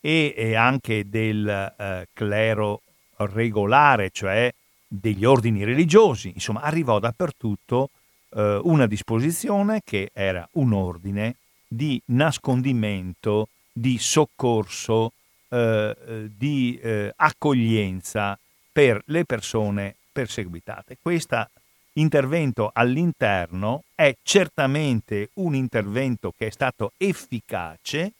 [0.00, 2.82] e, e anche del eh, clero
[3.16, 4.52] regolare, cioè
[4.86, 7.90] degli ordini religiosi, insomma arrivò dappertutto
[8.34, 15.12] eh, una disposizione che era un ordine di nascondimento, di soccorso,
[15.48, 18.38] eh, eh di eh, accoglienza
[18.72, 20.96] per le persone perseguitate.
[21.00, 21.48] Questo
[21.94, 28.12] intervento all'interno è certamente un intervento che è stato efficace,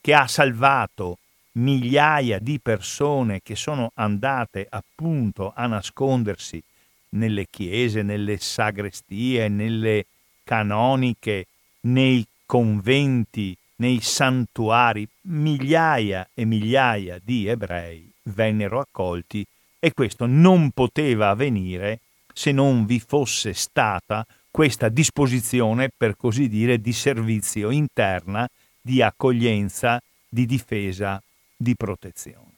[0.00, 1.18] che ha salvato
[1.52, 6.62] migliaia di persone che sono andate appunto a nascondersi
[7.10, 10.06] nelle chiese, nelle sagrestie, nelle
[10.44, 11.46] canoniche,
[11.80, 19.46] nei conventi, nei santuari, migliaia e migliaia di ebrei vennero accolti
[19.86, 22.00] e questo non poteva avvenire
[22.32, 28.50] se non vi fosse stata questa disposizione, per così dire, di servizio interna,
[28.80, 31.22] di accoglienza, di difesa
[31.56, 32.54] di protezione.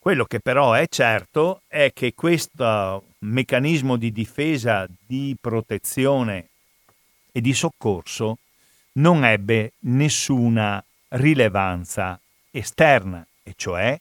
[0.00, 6.48] Quello che però è certo è che questo meccanismo di difesa, di protezione
[7.30, 8.38] e di soccorso
[8.94, 12.18] non ebbe nessuna rilevanza
[12.50, 13.96] esterna, e cioè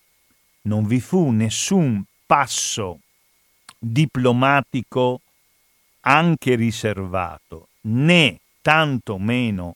[0.63, 2.99] non vi fu nessun passo
[3.77, 5.21] diplomatico
[6.01, 9.75] anche riservato, né tantomeno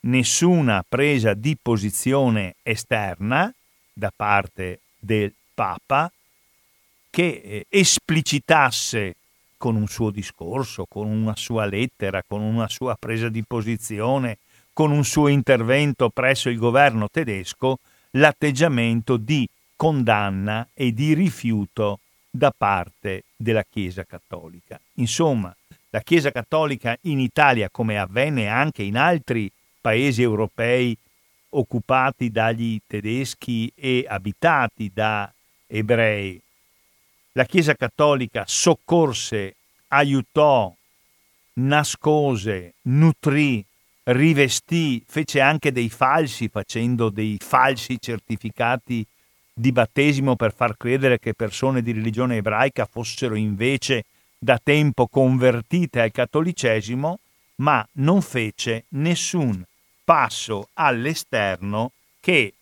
[0.00, 3.52] nessuna presa di posizione esterna
[3.92, 6.10] da parte del Papa
[7.10, 9.14] che eh, esplicitasse
[9.56, 14.38] con un suo discorso, con una sua lettera, con una sua presa di posizione,
[14.72, 17.78] con un suo intervento presso il governo tedesco,
[18.10, 22.00] l'atteggiamento di condanna e di rifiuto
[22.30, 24.80] da parte della Chiesa cattolica.
[24.94, 25.54] Insomma,
[25.90, 29.50] la Chiesa cattolica in Italia, come avvenne anche in altri
[29.80, 30.96] paesi europei
[31.50, 35.32] occupati dagli tedeschi e abitati da
[35.66, 36.40] ebrei,
[37.32, 39.54] la Chiesa cattolica soccorse,
[39.88, 40.74] aiutò,
[41.54, 43.64] nascose, nutrì,
[44.04, 49.06] rivestì, fece anche dei falsi facendo dei falsi certificati
[49.54, 54.04] di battesimo per far credere che persone di religione ebraica fossero invece
[54.36, 57.18] da tempo convertite al cattolicesimo,
[57.56, 59.64] ma non fece nessun
[60.04, 62.52] passo all'esterno che,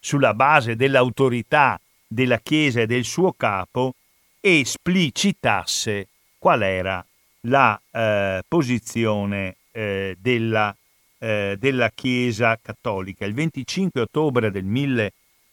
[0.00, 3.94] sulla base dell'autorità della Chiesa e del suo capo,
[4.40, 7.04] esplicitasse qual era
[7.42, 10.74] la eh, posizione eh, della,
[11.18, 13.26] eh, della Chiesa cattolica.
[13.26, 14.64] Il 25 ottobre del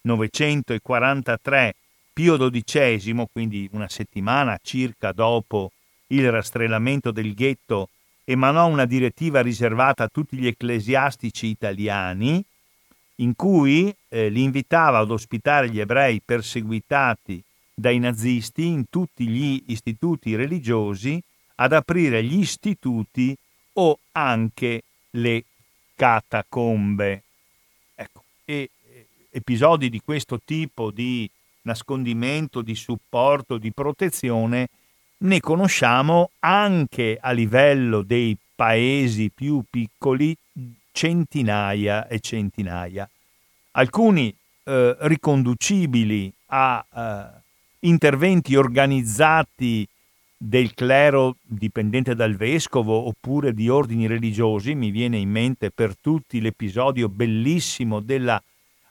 [0.06, 1.76] 1943
[2.14, 5.72] Pio XII, quindi una settimana circa dopo
[6.08, 7.90] il rastrellamento del ghetto,
[8.24, 12.44] emanò una direttiva riservata a tutti gli ecclesiastici italiani
[13.16, 17.44] in cui eh, li invitava ad ospitare gli ebrei perseguitati
[17.74, 21.22] dai nazisti in tutti gli istituti religiosi,
[21.56, 23.36] ad aprire gli istituti
[23.74, 25.44] o anche le
[25.96, 27.24] catacombe.
[27.96, 28.70] Ecco, e
[29.36, 31.30] episodi di questo tipo di
[31.64, 34.70] nascondimento, di supporto, di protezione
[35.18, 40.36] ne conosciamo anche a livello dei paesi più piccoli
[40.92, 43.10] centinaia e centinaia,
[43.72, 44.34] alcuni
[44.64, 47.42] eh, riconducibili a eh,
[47.80, 49.86] interventi organizzati
[50.38, 56.40] del clero dipendente dal vescovo oppure di ordini religiosi, mi viene in mente per tutti
[56.40, 58.42] l'episodio bellissimo della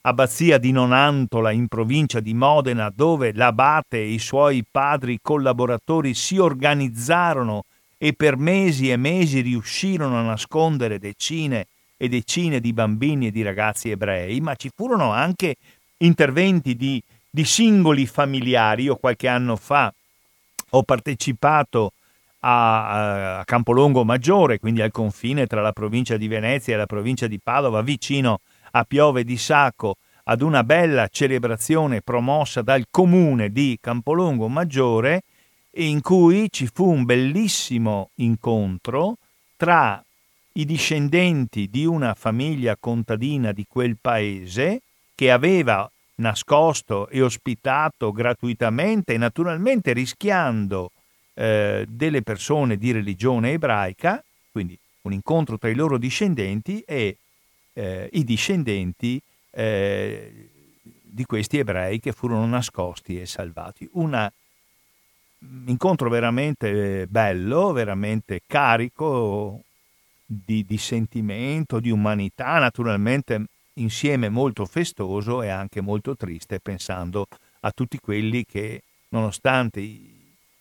[0.07, 6.39] abbazia di Nonantola in provincia di Modena, dove l'abate e i suoi padri collaboratori si
[6.39, 7.65] organizzarono
[7.99, 13.43] e per mesi e mesi riuscirono a nascondere decine e decine di bambini e di
[13.43, 15.57] ragazzi ebrei, ma ci furono anche
[15.99, 17.03] interventi di
[17.35, 18.85] di singoli familiari.
[18.85, 19.93] Io qualche anno fa
[20.71, 21.95] ho partecipato
[22.41, 27.27] a, a Campolongo Maggiore, quindi al confine tra la provincia di Venezia e la provincia
[27.27, 28.39] di Padova, vicino a
[28.83, 35.23] Piove di Sacco, ad una bella celebrazione promossa dal comune di Campolongo Maggiore,
[35.77, 39.19] in cui ci fu un bellissimo incontro
[39.57, 40.03] tra
[40.55, 44.81] i discendenti di una famiglia contadina di quel paese
[45.15, 50.91] che aveva nascosto e ospitato gratuitamente, naturalmente rischiando
[51.35, 54.23] eh, delle persone di religione ebraica,
[54.53, 57.19] quindi un incontro tra i loro discendenti e
[57.75, 59.21] eh, i discendenti
[59.51, 60.49] eh,
[61.03, 63.89] di questi ebrei che furono nascosti e salvati.
[63.93, 64.31] Un
[65.67, 69.61] incontro veramente bello, veramente carico
[70.25, 73.45] di, di sentimento, di umanità, naturalmente
[73.75, 77.27] insieme molto festoso e anche molto triste pensando
[77.61, 80.11] a tutti quelli che nonostante i,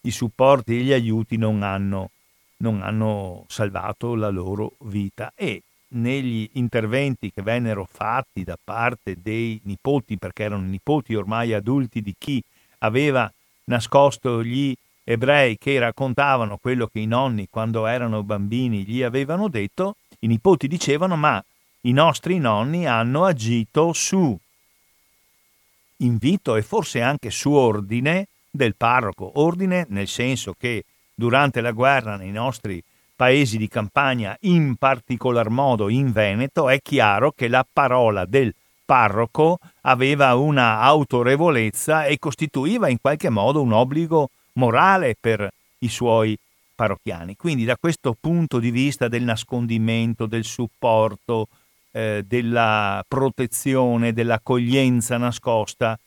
[0.01, 2.11] i supporti e gli aiuti non hanno,
[2.57, 5.63] non hanno salvato la loro vita e
[5.93, 12.15] negli interventi che vennero fatti da parte dei nipoti, perché erano nipoti ormai adulti di
[12.17, 12.43] chi
[12.79, 13.31] aveva
[13.65, 19.95] nascosto gli ebrei che raccontavano quello che i nonni quando erano bambini gli avevano detto,
[20.19, 21.43] i nipoti dicevano ma
[21.81, 24.37] i nostri nonni hanno agito su
[25.97, 32.15] invito e forse anche su ordine del parroco, ordine nel senso che durante la guerra
[32.15, 32.81] nei nostri
[33.15, 38.53] paesi di campagna, in particolar modo in Veneto, è chiaro che la parola del
[38.85, 45.49] parroco aveva una autorevolezza e costituiva in qualche modo un obbligo morale per
[45.79, 46.37] i suoi
[46.75, 47.35] parrocchiani.
[47.35, 51.47] Quindi da questo punto di vista del nascondimento, del supporto,
[51.91, 55.97] eh, della protezione, dell'accoglienza nascosta,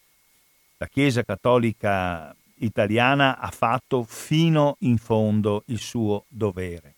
[0.78, 6.95] la Chiesa Cattolica italiana ha fatto fino in fondo il suo dovere.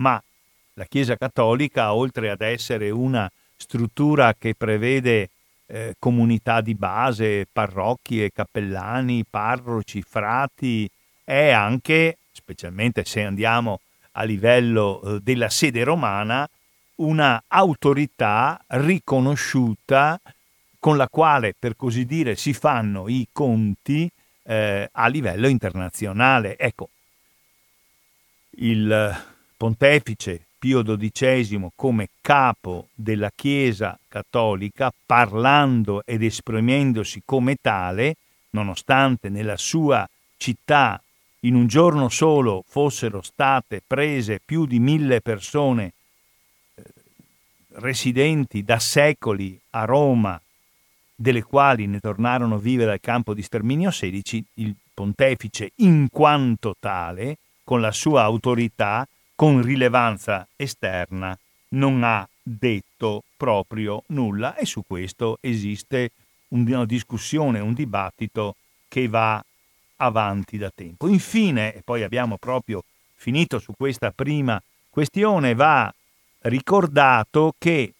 [0.00, 0.22] Ma
[0.74, 5.28] la Chiesa Cattolica, oltre ad essere una struttura che prevede
[5.66, 10.90] eh, comunità di base, parrocchie, cappellani, parroci, frati,
[11.22, 13.80] è anche, specialmente se andiamo
[14.12, 16.48] a livello eh, della sede romana,
[16.96, 20.18] una autorità riconosciuta
[20.78, 24.10] con la quale, per così dire, si fanno i conti
[24.44, 26.56] eh, a livello internazionale.
[26.56, 26.88] Ecco,
[28.56, 29.28] il
[29.60, 38.16] pontefice Pio XII come capo della Chiesa cattolica, parlando ed esprimendosi come tale,
[38.52, 40.08] nonostante nella sua
[40.38, 40.98] città
[41.40, 45.92] in un giorno solo fossero state prese più di mille persone
[46.74, 46.82] eh,
[47.72, 50.40] residenti da secoli a Roma,
[51.14, 56.76] delle quali ne tornarono a vivere al campo di sterminio 16, il pontefice in quanto
[56.80, 59.06] tale, con la sua autorità,
[59.40, 61.34] con rilevanza esterna,
[61.68, 66.10] non ha detto proprio nulla e su questo esiste
[66.48, 69.42] una discussione, un dibattito che va
[69.96, 71.08] avanti da tempo.
[71.08, 72.84] Infine, e poi abbiamo proprio
[73.14, 75.90] finito su questa prima questione, va
[76.40, 77.94] ricordato che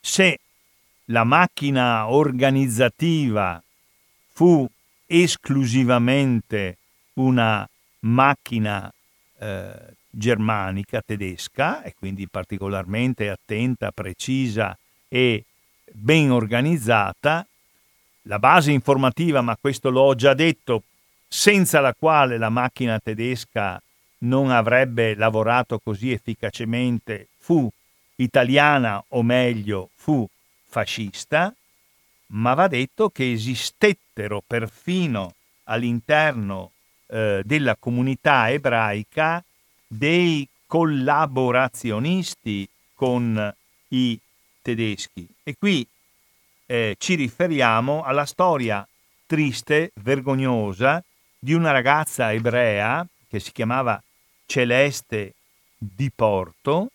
[0.00, 0.38] se
[1.06, 3.62] la macchina organizzativa
[4.32, 4.66] fu
[5.04, 6.78] esclusivamente
[7.12, 7.68] una
[8.00, 8.90] macchina
[9.40, 14.76] eh, germanica, tedesca, e quindi particolarmente attenta, precisa
[15.08, 15.44] e
[15.92, 17.46] ben organizzata,
[18.22, 20.82] la base informativa, ma questo l'ho già detto,
[21.26, 23.80] senza la quale la macchina tedesca
[24.18, 27.70] non avrebbe lavorato così efficacemente, fu
[28.16, 30.28] italiana o meglio fu
[30.66, 31.54] fascista,
[32.28, 35.34] ma va detto che esistettero perfino
[35.64, 36.72] all'interno
[37.06, 39.42] eh, della comunità ebraica
[39.88, 43.54] dei collaborazionisti con
[43.88, 44.20] i
[44.60, 45.26] tedeschi.
[45.42, 45.86] E qui
[46.66, 48.86] eh, ci riferiamo alla storia
[49.26, 51.02] triste, vergognosa,
[51.38, 54.02] di una ragazza ebrea che si chiamava
[54.46, 55.34] Celeste
[55.76, 56.88] di Porto,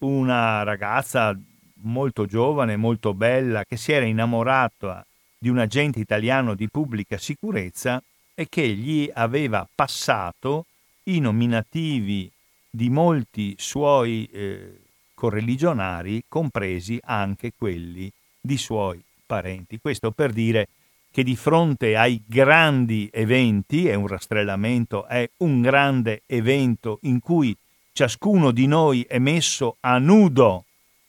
[0.00, 1.36] una ragazza
[1.82, 5.04] molto giovane, molto bella, che si era innamorata
[5.36, 8.02] di un agente italiano di pubblica sicurezza
[8.34, 10.66] e che gli aveva passato
[11.04, 12.30] i nominativi
[12.70, 14.80] di molti suoi eh,
[15.14, 19.78] correligionari, compresi anche quelli di suoi parenti.
[19.80, 20.68] Questo per dire
[21.10, 27.56] che di fronte ai grandi eventi, e un rastrellamento è un grande evento in cui
[27.92, 30.64] ciascuno di noi è messo a nudo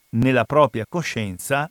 [0.10, 1.70] nella propria coscienza,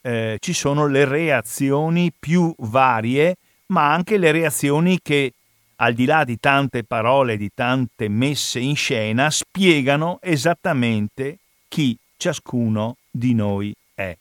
[0.00, 3.36] eh, ci sono le reazioni più varie,
[3.66, 5.32] ma anche le reazioni che,
[5.76, 12.96] al di là di tante parole, di tante messe in scena, spiegano esattamente chi ciascuno
[13.10, 14.16] di noi è.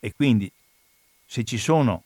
[0.00, 0.50] E quindi
[1.26, 2.04] se ci sono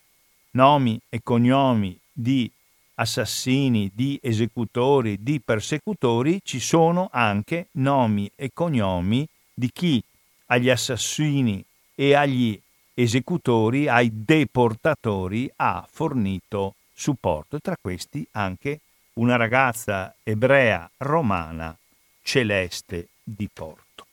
[0.52, 2.50] nomi e cognomi di
[2.94, 10.02] assassini, di esecutori, di persecutori, ci sono anche nomi e cognomi di chi
[10.46, 11.64] agli assassini
[11.94, 12.60] e agli
[12.94, 17.60] esecutori, ai deportatori ha fornito supporto.
[17.60, 18.80] Tra questi anche
[19.14, 21.76] una ragazza ebrea romana,
[22.22, 24.06] Celeste di Porto.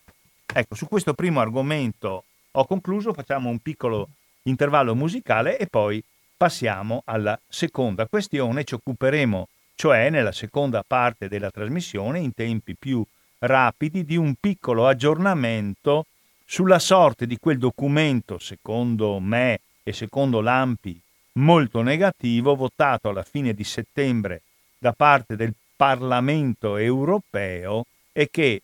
[0.52, 4.10] Ecco, su questo primo argomento ho concluso, facciamo un piccolo
[4.44, 6.04] intervallo musicale e poi
[6.36, 13.06] passiamo alla seconda questione, ci occuperemo cioè nella seconda parte della trasmissione in tempi più
[13.40, 16.06] rapidi di un piccolo aggiornamento
[16.44, 21.00] sulla sorte di quel documento, secondo me e secondo l'AMPI,
[21.34, 24.42] molto negativo, votato alla fine di settembre
[24.78, 28.62] da parte del Parlamento europeo e che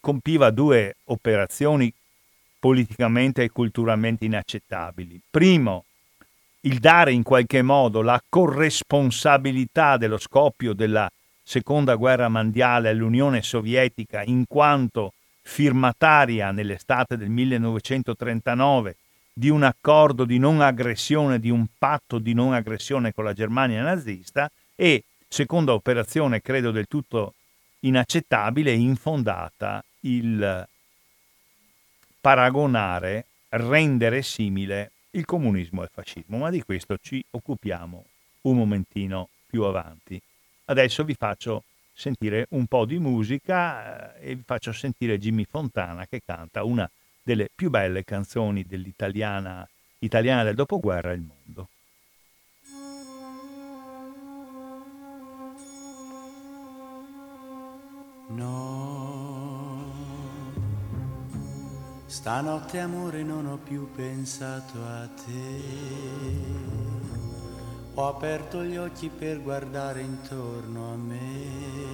[0.00, 1.92] compiva due operazioni
[2.58, 5.20] politicamente e culturalmente inaccettabili.
[5.30, 5.84] Primo,
[6.60, 11.10] il dare in qualche modo la corresponsabilità dello scoppio della
[11.42, 18.96] seconda guerra mondiale all'Unione Sovietica in quanto firmataria nell'estate del 1939
[19.36, 23.82] di un accordo di non aggressione, di un patto di non aggressione con la Germania
[23.82, 27.34] nazista e, seconda operazione credo del tutto
[27.80, 30.68] inaccettabile e infondata, il
[32.20, 38.04] paragonare, rendere simile il comunismo e il fascismo, ma di questo ci occupiamo
[38.42, 40.20] un momentino più avanti.
[40.66, 46.06] Adesso vi faccio sentire un po' di musica eh, e vi faccio sentire Jimmy Fontana
[46.06, 46.88] che canta una
[47.24, 49.66] delle più belle canzoni dell'italiana
[50.00, 51.68] italiana del dopoguerra Il mondo.
[58.26, 59.92] No,
[62.06, 66.72] stanotte amore non ho più pensato a te.
[67.94, 71.93] Ho aperto gli occhi per guardare intorno a me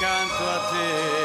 [0.00, 1.19] accanto a te.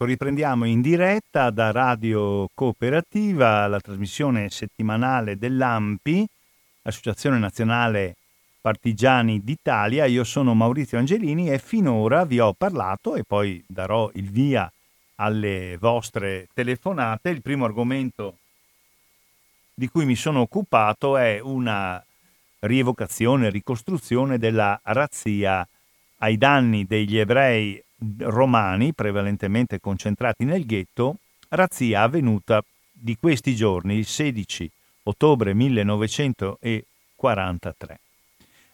[0.00, 6.24] Ecco, riprendiamo in diretta da Radio Cooperativa la trasmissione settimanale dell'AMPI,
[6.82, 8.14] Associazione Nazionale
[8.60, 10.04] Partigiani d'Italia.
[10.04, 14.72] Io sono Maurizio Angelini e finora vi ho parlato e poi darò il via
[15.16, 17.30] alle vostre telefonate.
[17.30, 18.36] Il primo argomento
[19.74, 22.00] di cui mi sono occupato è una
[22.60, 25.66] rievocazione, ricostruzione della razzia
[26.18, 27.82] ai danni degli ebrei
[28.18, 31.16] romani, prevalentemente concentrati nel ghetto,
[31.48, 34.70] razzia avvenuta di questi giorni, il 16
[35.04, 38.00] ottobre 1943.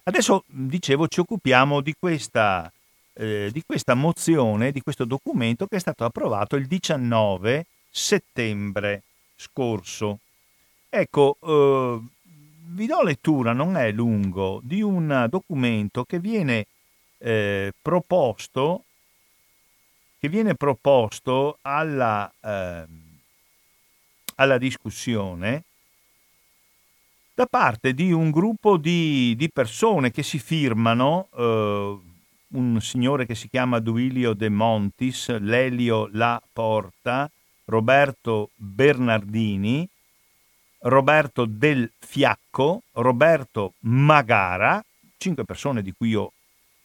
[0.03, 2.71] Adesso, dicevo, ci occupiamo di questa,
[3.13, 9.01] eh, di questa mozione, di questo documento che è stato approvato il 19 settembre
[9.35, 10.19] scorso.
[10.89, 11.99] Ecco, eh,
[12.67, 16.67] vi do lettura, non è lungo, di un documento che viene
[17.17, 18.83] eh, proposto
[20.25, 22.85] che viene proposto alla, eh,
[24.35, 25.63] alla discussione
[27.35, 31.99] da parte di un gruppo di, di persone che si firmano, eh,
[32.47, 37.29] un signore che si chiama Duilio De Montis, Lelio La Porta,
[37.65, 39.87] Roberto Bernardini,
[40.79, 44.83] Roberto Del Fiacco, Roberto Magara,
[45.17, 46.31] cinque persone di cui io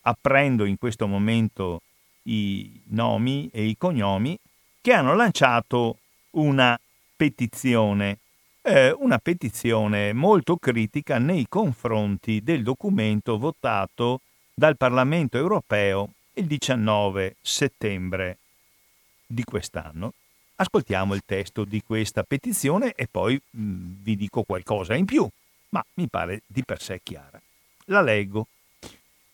[0.03, 1.81] apprendo in questo momento
[2.25, 4.39] i nomi e i cognomi,
[4.81, 5.99] che hanno lanciato
[6.33, 6.79] una
[7.17, 8.19] petizione,
[8.63, 14.21] eh, una petizione molto critica nei confronti del documento votato
[14.55, 18.39] dal Parlamento europeo il 19 settembre
[19.27, 20.15] di quest'anno.
[20.57, 25.27] Ascoltiamo il testo di questa petizione e poi mh, mm, vi dico qualcosa in più,
[25.71, 27.41] ma mi pare di per sé chiara.
[27.87, 28.47] La leggo.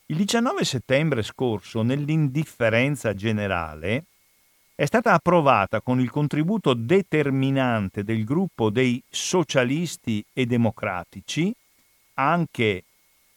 [0.09, 4.05] Il 19 settembre scorso, nell'indifferenza generale,
[4.77, 11.53] è stata approvata con il contributo determinante del gruppo dei socialisti e democratici,
[12.15, 12.85] anche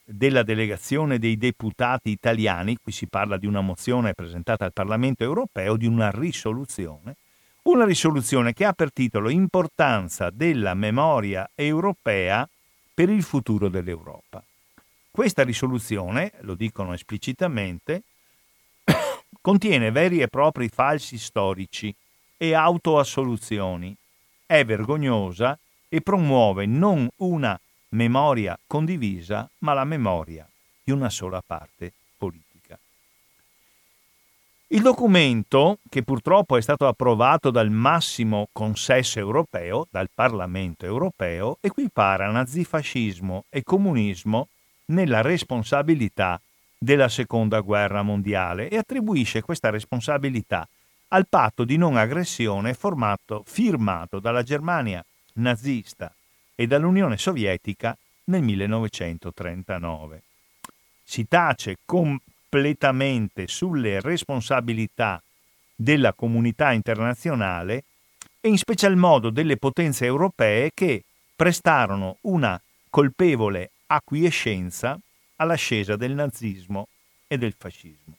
[0.03, 5.75] della delegazione dei deputati italiani, qui si parla di una mozione presentata al Parlamento europeo,
[5.75, 7.15] di una risoluzione,
[7.63, 12.47] una risoluzione che ha per titolo Importanza della memoria europea
[12.93, 14.43] per il futuro dell'Europa.
[15.19, 18.03] Questa risoluzione, lo dicono esplicitamente,
[19.41, 21.93] contiene veri e propri falsi storici
[22.37, 23.93] e autoassoluzioni,
[24.45, 25.59] è vergognosa
[25.89, 27.59] e promuove non una
[27.89, 30.47] memoria condivisa, ma la memoria
[30.81, 32.79] di una sola parte politica.
[34.67, 42.31] Il documento, che purtroppo è stato approvato dal massimo consesso europeo, dal Parlamento europeo, equipara
[42.31, 44.47] nazifascismo e comunismo
[44.89, 46.39] nella responsabilità
[46.77, 50.67] della seconda guerra mondiale e attribuisce questa responsabilità
[51.09, 56.13] al patto di non aggressione formato, firmato dalla Germania nazista
[56.55, 60.21] e dall'Unione Sovietica nel 1939.
[61.03, 65.21] Si tace completamente sulle responsabilità
[65.75, 67.83] della comunità internazionale
[68.41, 71.03] e in special modo delle potenze europee che
[71.35, 74.99] prestarono una colpevole acquiescenza
[75.37, 76.89] all'ascesa del nazismo
[77.27, 78.17] e del fascismo.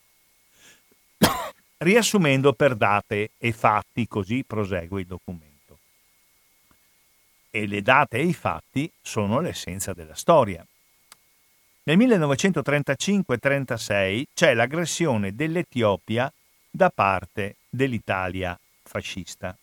[1.78, 5.78] Riassumendo per date e fatti, così prosegue il documento.
[7.50, 10.66] E le date e i fatti sono l'essenza della storia.
[11.84, 16.30] Nel 1935-36 c'è l'aggressione dell'Etiopia
[16.70, 19.56] da parte dell'Italia fascista.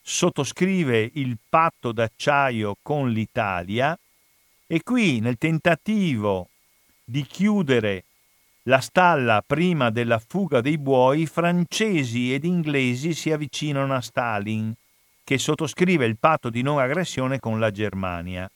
[0.00, 3.98] sottoscrive il patto d'acciaio con l'Italia
[4.66, 6.48] e qui nel tentativo
[7.04, 8.04] di chiudere
[8.66, 14.72] la stalla prima della fuga dei buoi, francesi ed inglesi si avvicinano a Stalin,
[15.24, 18.48] che sottoscrive il patto di non aggressione con la Germania.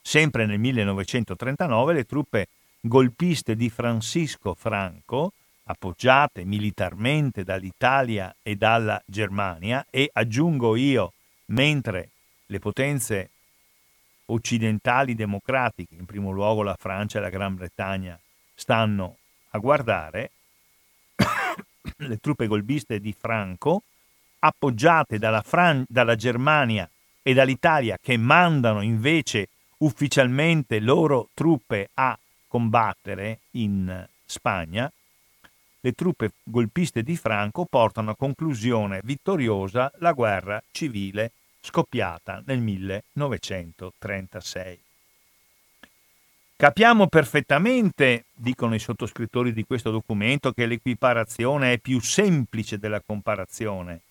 [0.00, 2.48] Sempre nel 1939 le truppe
[2.80, 5.32] golpiste di Francisco Franco,
[5.64, 11.14] appoggiate militarmente dall'Italia e dalla Germania, e aggiungo io,
[11.46, 12.10] mentre
[12.46, 13.30] le potenze
[14.26, 18.18] occidentali democratiche, in primo luogo la Francia e la Gran Bretagna,
[18.54, 19.16] stanno
[19.50, 20.30] a guardare,
[21.96, 23.82] le truppe golpiste di Franco,
[24.40, 26.88] appoggiate dalla, Fran- dalla Germania
[27.22, 29.48] e dall'Italia, che mandano invece
[29.78, 34.90] ufficialmente loro truppe a combattere in Spagna,
[35.80, 41.32] le truppe golpiste di Franco portano a conclusione vittoriosa la guerra civile
[41.64, 44.80] scoppiata nel 1936.
[46.56, 54.02] Capiamo perfettamente, dicono i sottoscrittori di questo documento, che l'equiparazione è più semplice della comparazione,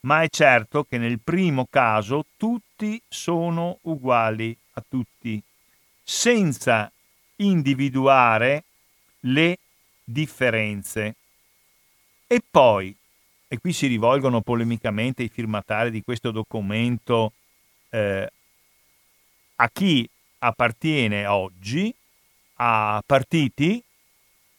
[0.00, 5.40] ma è certo che nel primo caso tutti sono uguali a tutti,
[6.02, 6.90] senza
[7.36, 8.64] individuare
[9.20, 9.58] le
[10.02, 11.14] differenze.
[12.26, 12.94] E poi
[13.48, 17.32] e qui si rivolgono polemicamente i firmatari di questo documento
[17.90, 18.28] eh,
[19.56, 21.94] a chi appartiene oggi
[22.56, 23.82] a partiti,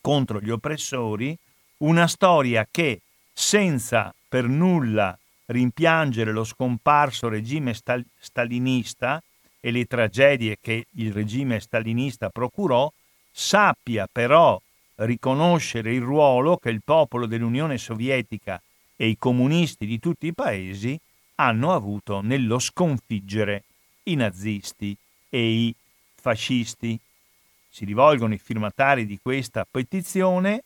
[0.00, 1.36] contro gli oppressori,
[1.78, 3.00] una storia che
[3.32, 5.16] senza per nulla
[5.46, 9.22] rimpiangere lo scomparso regime stal- stalinista
[9.60, 12.90] e le tragedie che il regime stalinista procurò,
[13.30, 14.60] sappia però
[14.96, 18.60] riconoscere il ruolo che il popolo dell'Unione Sovietica
[18.96, 20.98] e i comunisti di tutti i paesi
[21.36, 23.64] hanno avuto nello sconfiggere
[24.04, 24.96] i nazisti
[25.28, 25.74] e i
[26.14, 26.98] fascisti.
[27.68, 30.62] Si rivolgono i firmatari di questa petizione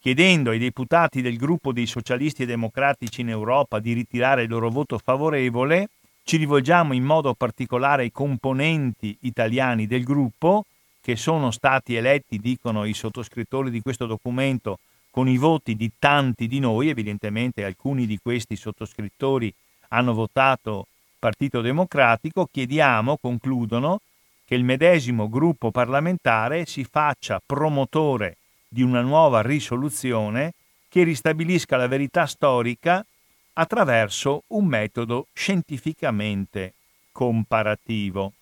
[0.00, 4.70] chiedendo ai deputati del gruppo dei socialisti e democratici in Europa di ritirare il loro
[4.70, 5.90] voto favorevole,
[6.24, 10.64] ci rivolgiamo in modo particolare ai componenti italiani del gruppo,
[11.02, 14.78] che sono stati eletti, dicono i sottoscrittori di questo documento,
[15.10, 19.52] con i voti di tanti di noi, evidentemente alcuni di questi sottoscrittori
[19.88, 20.86] hanno votato
[21.20, 24.00] Partito Democratico, chiediamo, concludono,
[24.46, 30.54] che il medesimo gruppo parlamentare si faccia promotore di una nuova risoluzione
[30.88, 33.04] che ristabilisca la verità storica
[33.52, 36.72] attraverso un metodo scientificamente
[37.12, 38.32] comparativo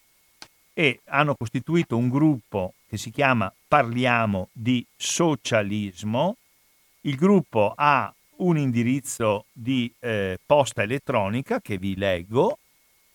[0.72, 6.36] e hanno costituito un gruppo che si chiama Parliamo di socialismo.
[7.00, 12.58] Il gruppo ha un indirizzo di eh, posta elettronica che vi leggo.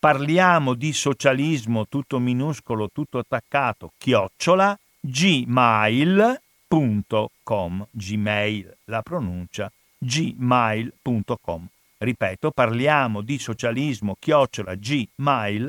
[0.04, 6.42] Parliamo di socialismo tutto minuscolo, tutto attaccato, chiocciola, gmail
[6.74, 11.68] gmail.com, gmail la pronuncia, gmail.com.
[12.00, 15.64] Ripeto, parliamo di socialismo chiocciola gmail.com.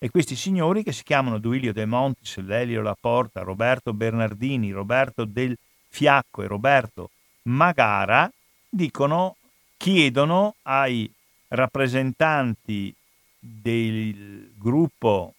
[0.00, 5.56] E questi signori che si chiamano Duilio De Montis, Lelio Laporta, Roberto Bernardini, Roberto Del
[5.88, 7.10] Fiacco e Roberto
[7.42, 8.30] Magara
[8.68, 9.36] dicono,
[9.76, 11.10] chiedono ai
[11.48, 12.94] rappresentanti
[13.38, 15.34] del gruppo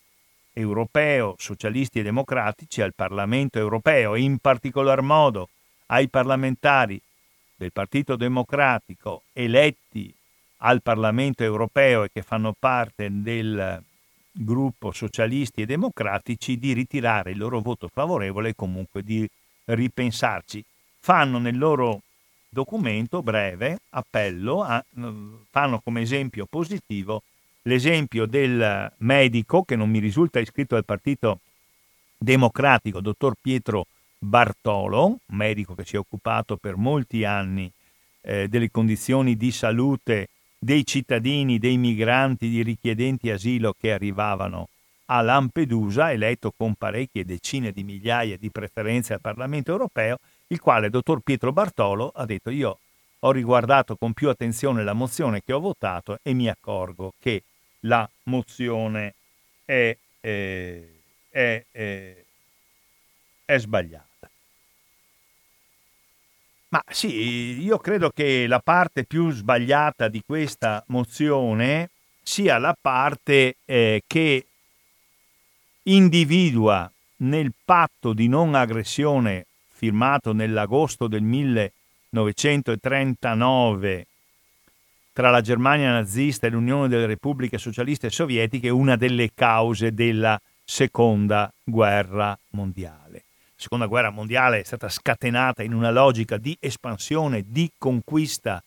[0.53, 5.49] europeo, socialisti e democratici al Parlamento europeo e in particolar modo
[5.88, 6.99] ai parlamentari
[7.55, 10.14] del Partito Democratico eletti
[10.57, 13.82] al Parlamento europeo e che fanno parte del
[14.32, 19.30] gruppo socialisti e democratici di ritirare il loro voto favorevole e comunque di
[19.66, 20.64] ripensarci.
[20.99, 22.01] Fanno nel loro
[22.50, 24.84] documento breve appello, a,
[25.50, 27.24] fanno come esempio positivo
[27.64, 31.39] l'esempio del medico che non mi risulta iscritto al Partito
[32.18, 33.86] Democratico, dottor Pietro
[34.18, 37.72] Bartolo, medico che si è occupato per molti anni
[38.22, 44.68] eh, delle condizioni di salute dei cittadini, dei migranti, di richiedenti asilo che arrivavano
[45.06, 50.20] a Lampedusa, eletto con parecchie decine di migliaia di preferenze al Parlamento europeo,
[50.52, 52.80] il quale, dottor Pietro Bartolo, ha detto io
[53.20, 57.43] ho riguardato con più attenzione la mozione che ho votato e mi accorgo che
[57.82, 59.14] la mozione
[59.66, 62.16] è, eh, è, è,
[63.45, 64.08] è sbagliata.
[66.70, 71.89] Ma sì, io credo che la parte più sbagliata di questa mozione
[72.22, 74.45] sia la parte eh, che
[75.84, 79.47] individua nel patto di non aggressione
[79.80, 84.07] firmato nell'agosto del 1939
[85.13, 91.49] tra la Germania nazista e l'Unione delle Repubbliche Socialiste Sovietiche una delle cause della Seconda
[91.63, 93.13] Guerra Mondiale.
[93.13, 93.21] La
[93.55, 98.61] Seconda Guerra Mondiale è stata scatenata in una logica di espansione, di conquista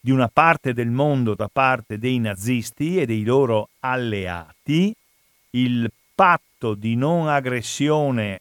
[0.00, 4.92] di una parte del mondo da parte dei nazisti e dei loro alleati.
[5.50, 8.40] Il patto di non aggressione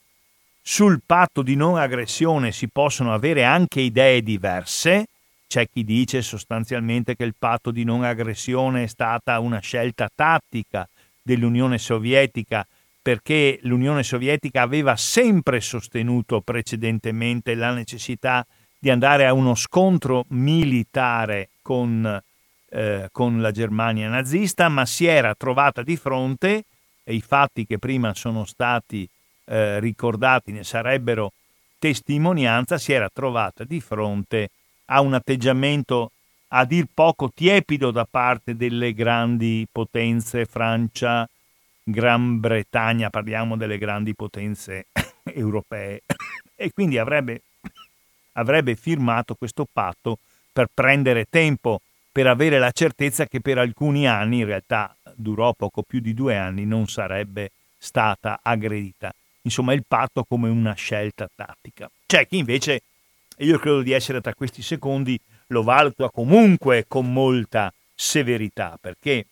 [0.69, 5.05] sul patto di non aggressione si possono avere anche idee diverse,
[5.47, 10.85] c'è chi dice sostanzialmente che il patto di non aggressione è stata una scelta tattica
[11.21, 12.67] dell'Unione Sovietica
[13.01, 18.45] perché l'Unione Sovietica aveva sempre sostenuto precedentemente la necessità
[18.77, 22.21] di andare a uno scontro militare con,
[22.71, 26.65] eh, con la Germania nazista, ma si era trovata di fronte,
[27.05, 29.07] e i fatti che prima sono stati
[29.47, 31.31] eh, ricordati ne sarebbero
[31.79, 34.49] testimonianza, si era trovata di fronte
[34.85, 36.11] a un atteggiamento
[36.49, 41.27] a dir poco tiepido da parte delle grandi potenze, Francia,
[41.83, 44.87] Gran Bretagna, parliamo delle grandi potenze
[45.23, 46.01] europee,
[46.55, 47.41] e quindi avrebbe,
[48.33, 50.19] avrebbe firmato questo patto
[50.51, 51.81] per prendere tempo,
[52.11, 56.35] per avere la certezza che per alcuni anni, in realtà durò poco più di due
[56.35, 59.13] anni, non sarebbe stata aggredita.
[59.47, 61.89] Insomma, il patto come una scelta tattica.
[62.05, 62.81] C'è chi invece,
[63.37, 65.17] e io credo di essere tra questi secondi,
[65.47, 69.25] lo valuta comunque con molta severità, perché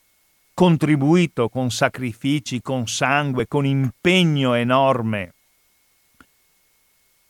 [0.54, 5.33] contribuito con sacrifici, con sangue, con impegno enorme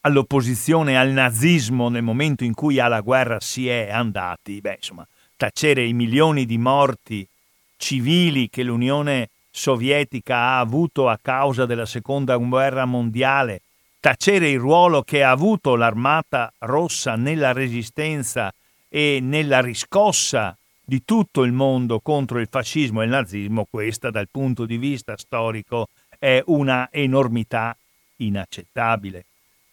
[0.06, 5.84] all'opposizione al nazismo nel momento in cui alla guerra si è andati, beh, insomma, tacere
[5.84, 7.26] i milioni di morti
[7.76, 13.62] civili che l'Unione Sovietica ha avuto a causa della seconda guerra mondiale,
[14.00, 18.52] tacere il ruolo che ha avuto l'armata rossa nella resistenza
[18.88, 24.28] e nella riscossa di tutto il mondo contro il fascismo e il nazismo, questa dal
[24.30, 25.88] punto di vista storico
[26.18, 27.74] è una enormità
[28.16, 29.24] inaccettabile.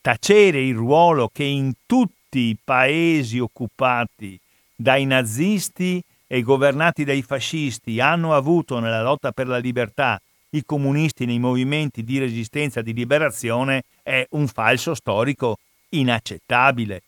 [0.02, 4.40] Tacere il ruolo che in tutti i paesi occupati
[4.76, 10.20] dai nazisti e governati dai fascisti hanno avuto nella lotta per la libertà
[10.54, 15.58] i comunisti nei movimenti di resistenza e di liberazione è un falso storico
[15.90, 17.04] inaccettabile.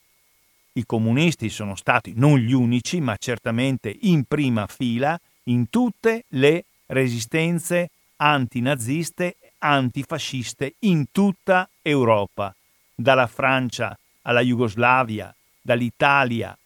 [0.74, 6.66] I comunisti sono stati non gli unici, ma certamente in prima fila in tutte le
[6.86, 12.56] resistenze antinaziste, antifasciste in tutta Europa,
[13.04, 16.58] dalla Francia alla Jugoslavia, dall'Italia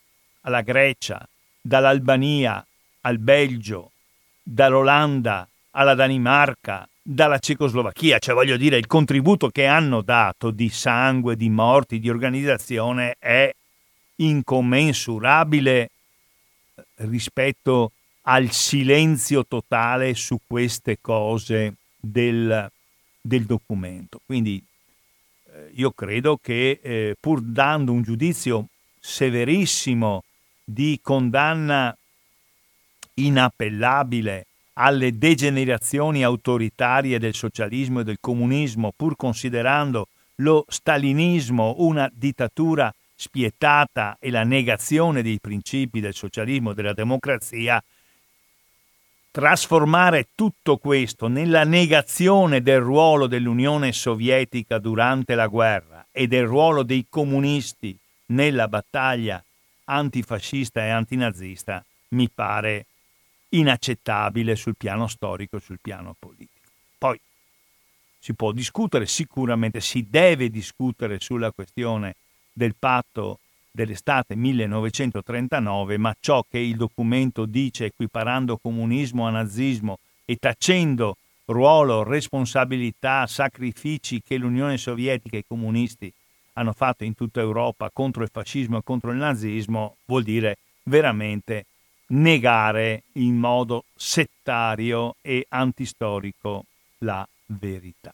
[0.41, 1.27] alla Grecia,
[1.59, 2.65] dall'Albania
[3.01, 3.91] al Belgio,
[4.41, 11.35] dall'Olanda alla Danimarca, dalla Cecoslovacchia, cioè voglio dire il contributo che hanno dato di sangue,
[11.35, 13.53] di morti, di organizzazione è
[14.17, 15.89] incommensurabile
[16.95, 17.91] rispetto
[18.23, 22.69] al silenzio totale su queste cose del,
[23.21, 24.19] del documento.
[24.25, 24.61] Quindi
[25.74, 28.68] io credo che eh, pur dando un giudizio
[28.99, 30.24] severissimo
[30.64, 31.95] di condanna
[33.16, 42.93] inappellabile alle degenerazioni autoritarie del socialismo e del comunismo, pur considerando lo stalinismo una dittatura
[43.16, 47.84] spietata e la negazione dei principi del socialismo e della democrazia,
[49.38, 56.81] trasformare tutto questo nella negazione del ruolo dell'Unione Sovietica durante la guerra e del ruolo
[56.81, 57.95] dei comunisti
[58.29, 59.39] nella battaglia
[59.83, 62.88] antifascista e antinazista mi pare
[63.49, 66.71] inaccettabile sul piano storico e sul piano politico.
[66.97, 67.19] Poi
[68.17, 72.15] si può discutere, sicuramente si deve discutere sulla questione
[72.51, 73.38] del patto
[73.78, 82.01] dell'estate 1939, ma ciò che il documento dice equiparando comunismo a nazismo e tacendo ruolo,
[82.01, 86.11] responsabilità, sacrifici che l'Unione Sovietica e i comunisti
[86.53, 91.67] hanno fatto in tutta Europa contro il fascismo e contro il nazismo, vuol dire veramente
[92.07, 96.65] negare in modo settario e antistorico
[96.99, 98.11] la verità.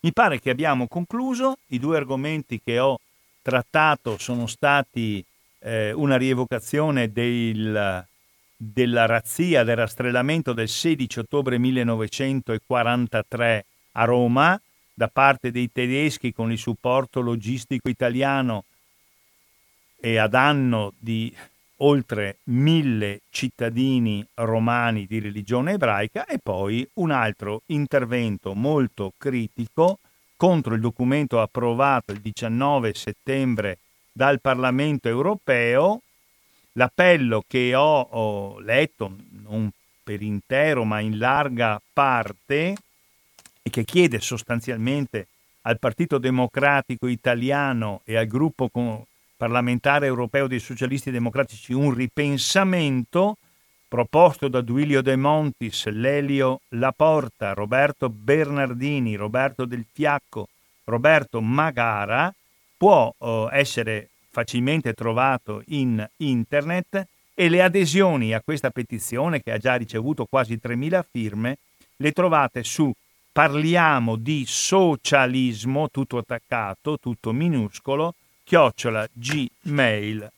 [0.00, 2.98] Mi pare che abbiamo concluso, i due argomenti che ho
[3.42, 5.24] trattato sono stati
[5.58, 8.04] eh, una rievocazione del,
[8.56, 14.60] della razzia, del rastrellamento del 16 ottobre 1943 a Roma
[14.94, 18.64] da parte dei tedeschi con il supporto logistico italiano
[19.98, 21.34] e a danno di
[21.78, 29.98] oltre mille cittadini romani di religione ebraica e poi un altro intervento molto critico
[30.42, 33.78] contro il documento approvato il 19 settembre
[34.10, 36.00] dal Parlamento europeo,
[36.72, 39.70] l'appello che ho, ho letto, non
[40.02, 42.74] per intero ma in larga parte,
[43.62, 45.28] e che chiede sostanzialmente
[45.60, 48.68] al Partito Democratico Italiano e al gruppo
[49.36, 53.36] parlamentare europeo dei socialisti democratici un ripensamento
[53.92, 60.48] proposto da Duilio De Montis, Lelio Laporta, Roberto Bernardini, Roberto Del Fiacco,
[60.84, 62.34] Roberto Magara,
[62.74, 69.58] può eh, essere facilmente trovato in internet e le adesioni a questa petizione, che ha
[69.58, 71.58] già ricevuto quasi 3.000 firme,
[71.96, 72.90] le trovate su
[73.30, 80.30] parliamo di socialismo, tutto attaccato, tutto minuscolo, chiocciola gmail.com.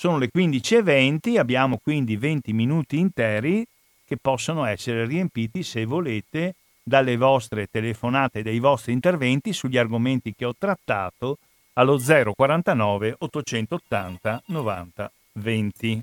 [0.00, 3.66] Sono le 15.20, abbiamo quindi 20 minuti interi
[4.06, 10.32] che possono essere riempiti, se volete, dalle vostre telefonate e dai vostri interventi sugli argomenti
[10.34, 11.36] che ho trattato
[11.74, 16.02] allo 049 880 90 20.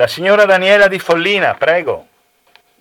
[0.00, 2.06] La signora Daniela di Follina, prego.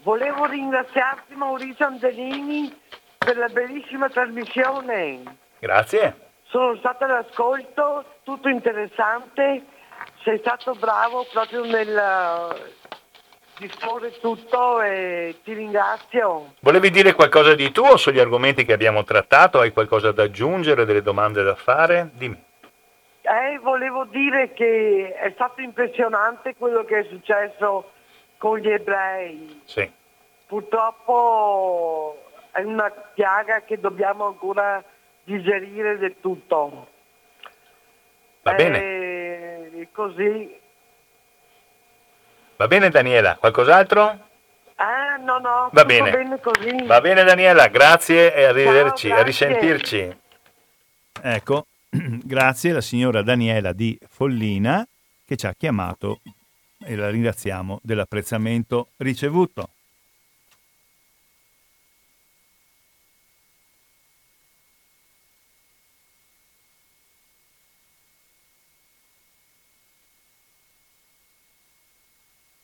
[0.03, 2.73] Volevo ringraziarti Maurizio Angelini
[3.17, 5.23] per la bellissima trasmissione.
[5.59, 6.29] Grazie.
[6.43, 9.63] Sono stata all'ascolto, tutto interessante,
[10.23, 12.87] sei stato bravo proprio nel eh,
[13.57, 16.53] disporre tutto e ti ringrazio.
[16.61, 19.59] Volevi dire qualcosa di tuo sugli argomenti che abbiamo trattato?
[19.59, 22.11] Hai qualcosa da aggiungere, delle domande da fare?
[22.13, 22.47] Dimmi.
[23.29, 27.91] Eh, volevo dire che è stato impressionante quello che è successo
[28.37, 29.61] con gli ebrei.
[29.65, 29.91] Sì.
[30.47, 34.83] Purtroppo è una piaga che dobbiamo ancora
[35.23, 36.87] digerire del tutto.
[38.41, 38.79] Va bene.
[38.79, 40.59] Eh, così.
[42.55, 44.27] Va bene Daniela, qualcos'altro?
[44.75, 46.09] Ah, no, no, Va bene.
[46.09, 46.83] bene così.
[46.87, 49.47] Va bene Daniela, grazie e arrivederci, Ciao, a grazie.
[49.47, 50.17] risentirci.
[51.21, 51.65] Ecco,
[52.23, 54.87] grazie alla signora Daniela di Follina
[55.25, 56.21] che ci ha chiamato
[56.83, 59.69] e la ringraziamo dell'apprezzamento ricevuto.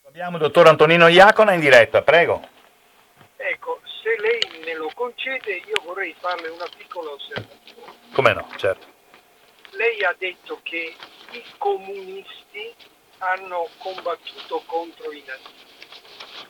[0.07, 2.47] Abbiamo il dottor Antonino Iacona in diretta, prego.
[3.35, 7.91] Ecco, se lei me lo concede, io vorrei farle una piccola osservazione.
[8.13, 8.94] Come no, certo.
[9.75, 10.95] Lei ha detto che
[11.31, 12.73] i comunisti
[13.17, 16.47] hanno combattuto contro i nazisti,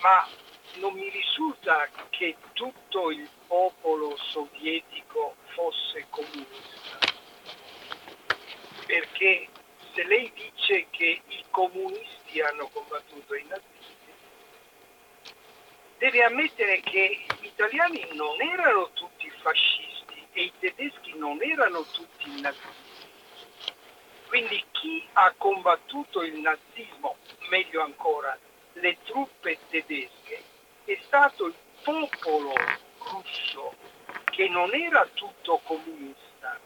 [0.00, 0.28] ma
[0.74, 6.98] non mi risulta che tutto il popolo sovietico fosse comunista,
[8.86, 9.48] perché
[9.92, 14.12] se lei dice che i comunisti hanno combattuto i nazisti,
[15.98, 19.85] deve ammettere che gli italiani non erano tutti fascisti
[20.36, 23.08] e i tedeschi non erano tutti nazisti.
[24.28, 27.16] Quindi chi ha combattuto il nazismo,
[27.48, 28.36] meglio ancora,
[28.74, 30.42] le truppe tedesche,
[30.84, 32.52] è stato il popolo
[32.98, 33.74] russo,
[34.26, 36.60] che non era tutto comunista.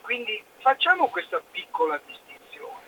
[0.00, 2.82] Quindi facciamo questa piccola distinzione.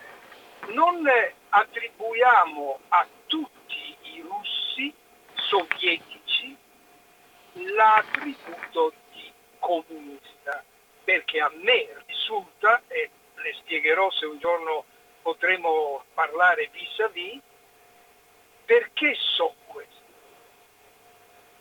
[0.74, 1.08] Non
[1.50, 4.92] attribuiamo a tutti i russi
[5.34, 6.56] sovietici
[7.52, 8.92] l'attributo
[9.58, 10.62] comunista,
[11.04, 14.84] perché a me risulta, e le spiegherò se un giorno
[15.22, 17.40] potremo parlare vis-à-vis,
[18.64, 19.96] perché so questo.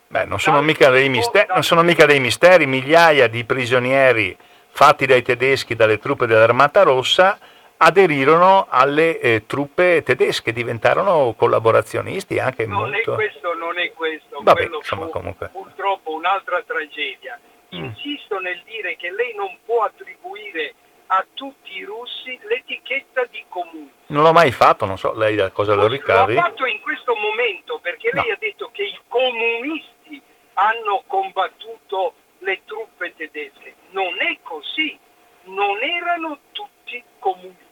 [0.07, 4.37] Beh, non sono, mica dei misteri, non sono mica dei misteri, migliaia di prigionieri
[4.69, 7.39] fatti dai tedeschi, dalle truppe dell'Armata Rossa,
[7.77, 13.13] aderirono alle eh, truppe tedesche, diventarono collaborazionisti anche Non molto...
[13.13, 15.49] è questo, non è questo, Vabbè, quello insomma, comunque.
[15.49, 17.39] purtroppo un'altra tragedia.
[17.69, 20.73] Insisto nel dire che lei non può attribuire
[21.07, 23.95] a tutti i russi l'etichetta di comunista.
[24.07, 26.33] Non l'ho mai fatto, non so lei da cosa lo ricavi.
[26.33, 28.33] L'ho fatto in questo momento perché lei no.
[28.33, 30.21] ha detto che i comunisti
[30.53, 33.75] hanno combattuto le truppe tedesche.
[33.91, 34.97] Non è così,
[35.43, 37.65] non erano tutti comunisti.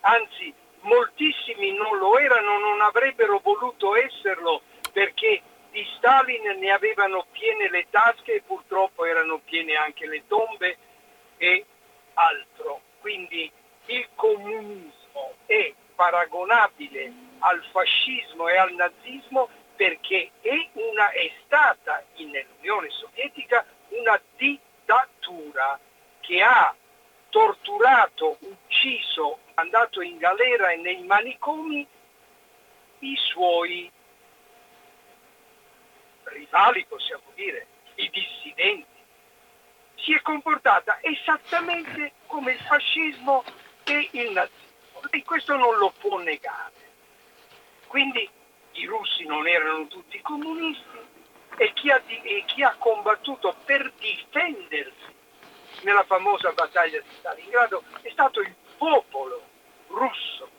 [0.00, 7.68] Anzi, moltissimi non lo erano, non avrebbero voluto esserlo perché di Stalin ne avevano piene
[7.70, 10.76] le tasche e purtroppo erano piene anche le tombe
[11.36, 11.64] e
[12.14, 12.80] altro.
[13.00, 13.50] Quindi
[13.86, 22.90] il comunismo è paragonabile al fascismo e al nazismo perché è, una, è stata nell'Unione
[22.90, 25.78] Sovietica una dittatura
[26.20, 26.74] che ha
[27.28, 31.86] torturato, ucciso, mandato in galera e nei manicomi
[33.00, 33.90] i suoi
[36.28, 38.86] rivali, possiamo dire, i dissidenti.
[39.96, 43.44] Si è comportata esattamente come il fascismo
[43.84, 44.66] e il nazismo
[45.10, 46.72] e questo non lo può negare.
[47.86, 48.28] Quindi
[48.72, 50.98] i russi non erano tutti comunisti
[51.56, 55.16] e chi ha, e chi ha combattuto per difendersi
[55.82, 59.42] nella famosa battaglia di Stalingrado è stato il popolo
[59.88, 60.50] russo,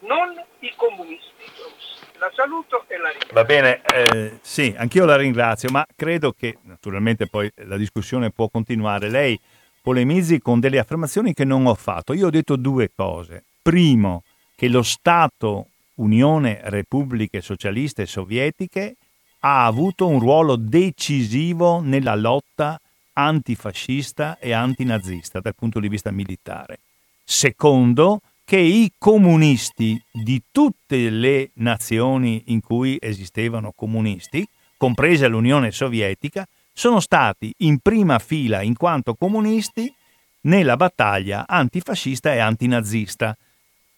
[0.00, 2.06] non i comunisti russi.
[2.18, 3.34] La saluto e la ringrazio.
[3.34, 8.48] Va bene, eh, sì, anch'io la ringrazio, ma credo che naturalmente poi la discussione può
[8.48, 9.08] continuare.
[9.08, 9.38] Lei
[9.80, 12.12] polemizzi con delle affermazioni che non ho fatto.
[12.12, 13.44] Io ho detto due cose.
[13.62, 14.24] Primo,
[14.56, 18.96] che lo Stato Unione Repubbliche Socialiste Sovietiche
[19.40, 22.80] ha avuto un ruolo decisivo nella lotta
[23.12, 26.78] antifascista e antinazista dal punto di vista militare.
[27.24, 34.48] Secondo, che i comunisti di tutte le nazioni in cui esistevano comunisti,
[34.78, 39.94] compresa l'Unione Sovietica, sono stati in prima fila in quanto comunisti
[40.42, 43.36] nella battaglia antifascista e antinazista,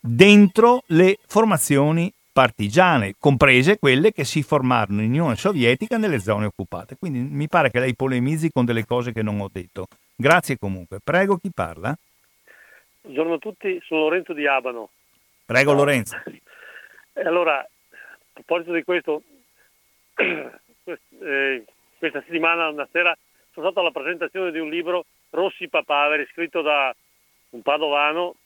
[0.01, 6.97] dentro le formazioni partigiane, comprese quelle che si formarono in Unione Sovietica nelle zone occupate.
[6.99, 9.87] Quindi mi pare che lei polemizzi con delle cose che non ho detto.
[10.17, 10.99] Grazie comunque.
[10.99, 11.97] Prego, chi parla?
[13.03, 14.91] Buongiorno a tutti, sono Lorenzo di Abano.
[15.47, 16.23] Prego Lorenzo.
[17.15, 17.67] Allora, a
[18.33, 19.25] proposito di questo,
[20.15, 21.65] eh,
[21.99, 23.13] questa settimana, una sera,
[23.53, 26.95] sono stato alla presentazione di un libro, Rossi Papaveri, scritto da
[27.51, 28.37] un padovano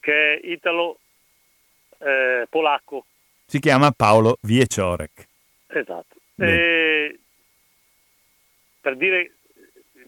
[0.00, 2.98] che è italo-polacco.
[2.98, 3.04] Eh,
[3.46, 5.28] si chiama Paolo Vieciorek.
[5.68, 6.16] Esatto.
[6.34, 7.16] Per
[8.96, 9.32] dire,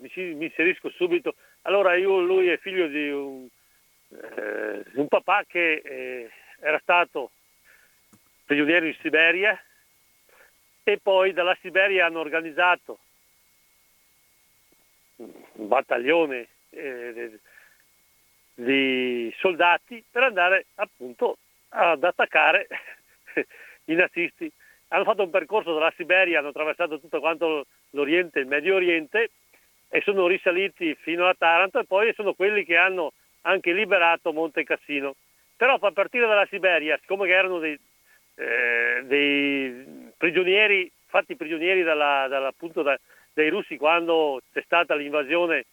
[0.00, 3.46] mi, mi, inserisco subito, allora io, lui è figlio di un,
[4.08, 6.30] eh, un papà che eh,
[6.60, 7.30] era stato
[8.44, 9.60] prigioniero in Siberia
[10.82, 12.98] e poi dalla Siberia hanno organizzato
[15.16, 17.38] un battaglione eh,
[18.54, 21.38] di soldati per andare appunto
[21.70, 22.66] ad attaccare
[23.84, 24.50] i nazisti.
[24.88, 29.30] Hanno fatto un percorso dalla Siberia, hanno attraversato tutto quanto l'Oriente e il Medio Oriente
[29.92, 33.12] e sono risaliti fino a Taranto e poi sono quelli che hanno
[33.42, 35.16] anche liberato Monte Cassino.
[35.56, 37.78] Però a partire dalla Siberia, siccome erano dei,
[38.36, 42.98] eh, dei prigionieri, fatti prigionieri dalla, dalla, da,
[43.34, 45.66] dai russi quando c'è stata l'invasione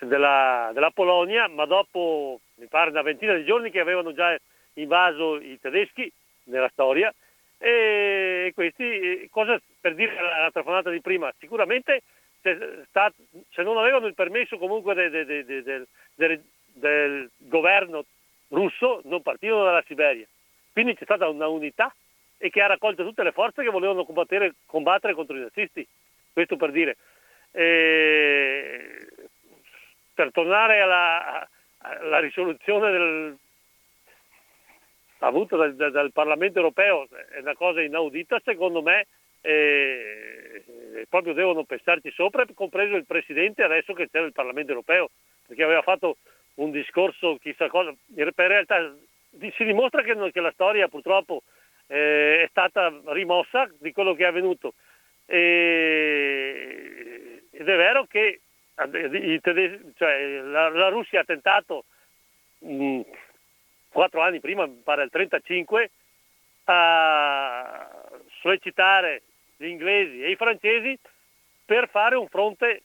[0.00, 4.36] della, della, Polonia, ma dopo mi pare una ventina di giorni che avevano già
[4.74, 6.10] invaso i tedeschi
[6.44, 7.12] nella storia
[7.58, 12.02] e questi, cosa per dire alla telefonata di prima, sicuramente
[12.44, 16.44] se non avevano il permesso comunque de, de, de, del,
[16.74, 18.04] del governo
[18.48, 20.26] russo non partivano dalla Siberia.
[20.72, 21.94] Quindi c'è stata una unità
[22.36, 25.86] e che ha raccolto tutte le forze che volevano combattere, combattere contro i nazisti.
[26.32, 26.96] Questo per dire.
[27.52, 29.06] E
[30.12, 31.48] per tornare alla,
[31.78, 33.38] alla risoluzione del,
[35.18, 39.06] avuta dal, dal, Parlamento europeo è una cosa inaudita, secondo me
[39.46, 40.64] eh,
[41.08, 45.10] proprio devono pensarci sopra, compreso il Presidente adesso che c'è nel Parlamento europeo,
[45.46, 46.16] perché aveva fatto
[46.54, 48.94] un discorso chissà cosa, in realtà
[49.54, 51.42] si dimostra che, che la storia purtroppo
[51.88, 54.72] eh, è stata rimossa di quello che è avvenuto.
[55.26, 56.62] E,
[57.50, 58.40] ed è vero che
[58.74, 61.84] tedeschi, cioè, la, la, Russia ha tentato
[62.64, 63.02] mm,
[63.90, 65.90] quattro anni prima, mi pare il 35,
[66.64, 67.90] a
[68.40, 69.22] sollecitare
[69.64, 70.98] gli inglesi e i francesi
[71.64, 72.82] per fare un fronte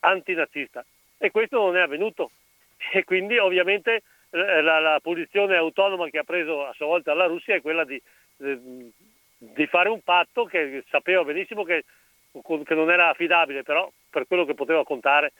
[0.00, 0.84] antinazista
[1.18, 2.30] e questo non è avvenuto
[2.92, 7.26] e quindi ovviamente eh, la, la, posizione autonoma che ha preso a sua volta la
[7.26, 8.00] Russia è quella di,
[8.36, 8.92] di,
[9.38, 11.84] di fare un patto che sapeva benissimo che,
[12.32, 15.32] che, non era affidabile, però per quello che poteva contare.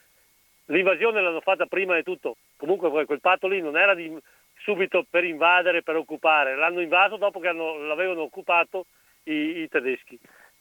[0.67, 4.13] L'invasione l'hanno fatta prima di tutto, comunque quel patto lì non era di,
[4.59, 6.57] subito per invadere, per occupare.
[6.57, 8.87] L'hanno invaso dopo che hanno, l'avevano occupato
[9.25, 10.19] i, i tedeschi.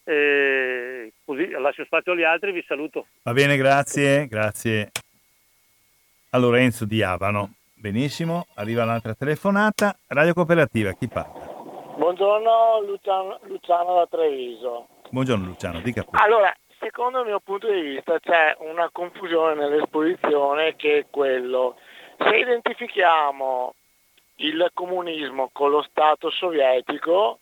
[0.07, 3.07] E così lascio spazio agli altri, vi saluto.
[3.23, 4.91] Va bene, grazie, grazie
[6.29, 7.55] a Lorenzo di Avano.
[7.73, 9.97] Benissimo, arriva un'altra telefonata.
[10.07, 11.53] Radio Cooperativa, chi parla?
[11.97, 14.87] Buongiorno Luciano, Luciano da Treviso.
[15.09, 16.21] Buongiorno Luciano, dica pure.
[16.21, 21.77] Allora, secondo il mio punto di vista c'è una confusione nell'esposizione che è quello,
[22.19, 23.73] se identifichiamo
[24.37, 27.39] il comunismo con lo Stato sovietico,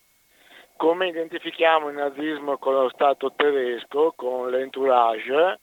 [0.76, 5.58] come identifichiamo il nazismo con lo Stato tedesco, con l'entourage,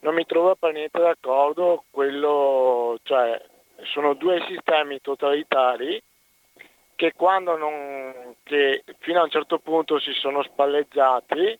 [0.00, 3.40] non mi trovo per niente d'accordo, quello, cioè,
[3.82, 6.02] sono due sistemi totalitari
[6.94, 11.58] che, non, che fino a un certo punto si sono spalleggiati.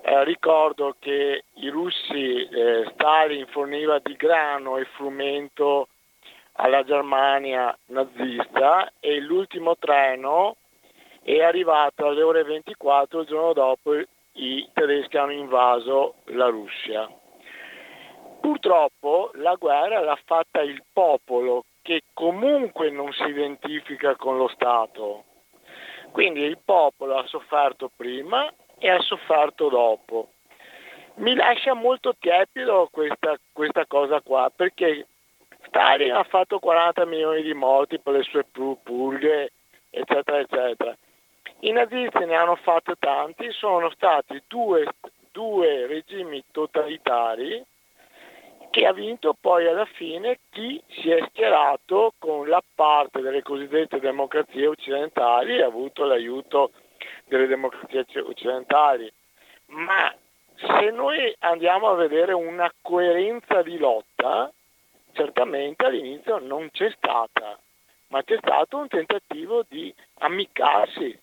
[0.00, 5.88] Eh, ricordo che i russi, eh, Stalin forniva di grano e frumento
[6.52, 10.56] alla Germania nazista e l'ultimo treno
[11.36, 13.94] è arrivato alle ore 24 il giorno dopo
[14.32, 17.06] i tedeschi hanno invaso la Russia.
[18.40, 25.24] Purtroppo la guerra l'ha fatta il popolo che comunque non si identifica con lo Stato.
[26.12, 30.30] Quindi il popolo ha sofferto prima e ha sofferto dopo.
[31.16, 35.06] Mi lascia molto tiepido questa, questa cosa qua perché
[35.66, 38.46] Stalin ha fatto 40 milioni di morti per le sue
[38.82, 39.50] purghe,
[39.90, 40.96] eccetera, eccetera.
[41.60, 44.86] I nazisti ne hanno fatto tanti, sono stati due,
[45.32, 47.64] due regimi totalitari
[48.70, 53.98] che ha vinto poi alla fine chi si è schierato con la parte delle cosiddette
[53.98, 56.70] democrazie occidentali e ha avuto l'aiuto
[57.24, 59.10] delle democrazie occidentali.
[59.66, 60.14] Ma
[60.54, 64.52] se noi andiamo a vedere una coerenza di lotta,
[65.12, 67.58] certamente all'inizio non c'è stata,
[68.08, 71.18] ma c'è stato un tentativo di amicarsi.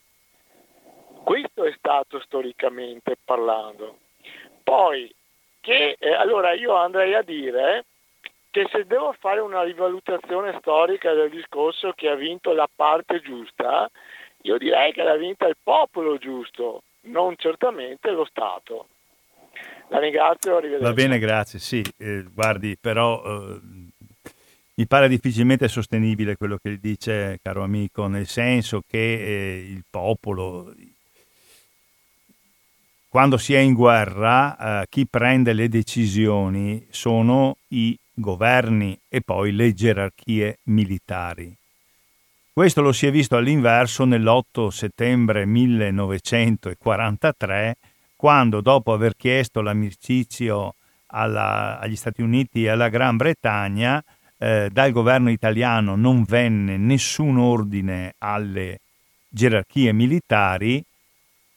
[1.25, 3.97] Questo è stato storicamente parlando.
[4.61, 5.11] Poi
[5.59, 7.85] che eh, allora io andrei a dire
[8.51, 13.89] che se devo fare una rivalutazione storica del discorso che ha vinto la parte giusta,
[14.43, 18.89] io direi che l'ha vinta il popolo giusto, non certamente lo Stato.
[19.87, 20.85] La ringrazio, arrivederci.
[20.85, 21.57] Va bene, grazie.
[21.57, 23.59] Sì, eh, guardi, però eh,
[24.75, 30.71] mi pare difficilmente sostenibile quello che dice, caro amico, nel senso che eh, il popolo,
[33.15, 39.53] quando si è in guerra, eh, chi prende le decisioni sono i governi e poi
[39.53, 41.55] le gerarchie militari.
[42.51, 47.77] Questo lo si è visto all'inverso nell'8 settembre 1943,
[48.17, 50.75] quando dopo aver chiesto l'armicizio
[51.05, 54.03] alla, agli Stati Uniti e alla Gran Bretagna,
[54.37, 58.81] eh, dal governo italiano non venne nessun ordine alle
[59.29, 60.83] gerarchie militari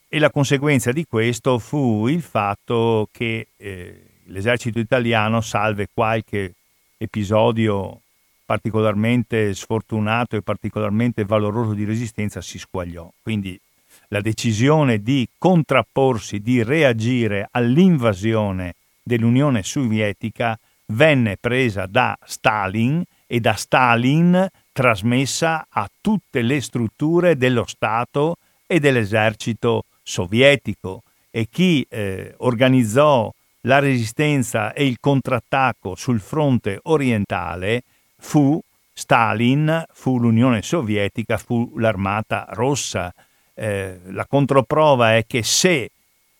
[0.08, 6.54] e la conseguenza di questo fu il fatto che eh, l'esercito italiano, salve qualche
[6.96, 8.00] episodio
[8.46, 13.10] particolarmente sfortunato e particolarmente valoroso di resistenza, si squagliò.
[13.22, 13.60] Quindi
[14.08, 23.52] la decisione di contrapporsi, di reagire all'invasione dell'Unione Sovietica venne presa da Stalin e da
[23.52, 28.36] Stalin trasmessa a tutte le strutture dello Stato
[28.66, 33.30] e dell'esercito sovietico e chi eh, organizzò
[33.62, 37.82] la resistenza e il contrattacco sul fronte orientale
[38.16, 38.58] fu
[38.90, 43.12] Stalin, fu l'Unione Sovietica, fu l'Armata Rossa.
[43.54, 45.90] Eh, la controprova è che se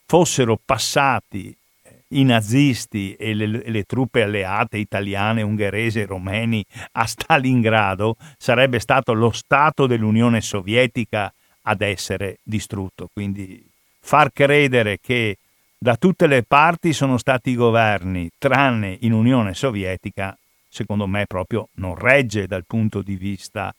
[0.07, 7.07] fossero passati eh, i nazisti e le, le, truppe alleate italiane, ungheresi e romeni a
[7.07, 11.33] Stalingrado, sarebbe stato lo Stato dell'Unione Sovietica
[11.69, 13.09] ad essere distrutto.
[13.13, 13.65] Quindi
[14.01, 15.37] far credere che
[15.77, 20.37] da tutte le parti sono stati i governi, tranne in Unione Sovietica,
[20.69, 23.73] secondo me proprio non regge dal punto di vista,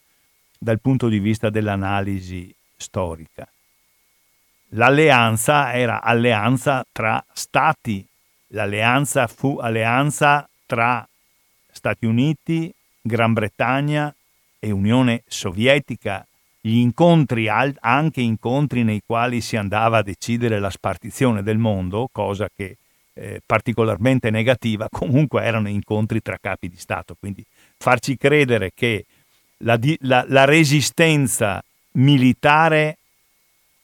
[0.82, 3.48] punto di vista dell'analisi storica.
[4.74, 8.06] L'alleanza era alleanza tra stati,
[8.49, 11.06] l'alleanza fu alleanza tra
[11.72, 12.72] Stati Uniti,
[13.02, 14.14] Gran Bretagna
[14.60, 16.26] e Unione Sovietica
[16.70, 22.48] gli incontri, anche incontri nei quali si andava a decidere la spartizione del mondo, cosa
[22.56, 22.78] che
[23.14, 27.16] eh, particolarmente negativa, comunque erano incontri tra capi di Stato.
[27.20, 27.44] Quindi
[27.78, 29.06] farci credere che
[29.58, 31.62] la, la, la resistenza
[31.94, 32.98] militare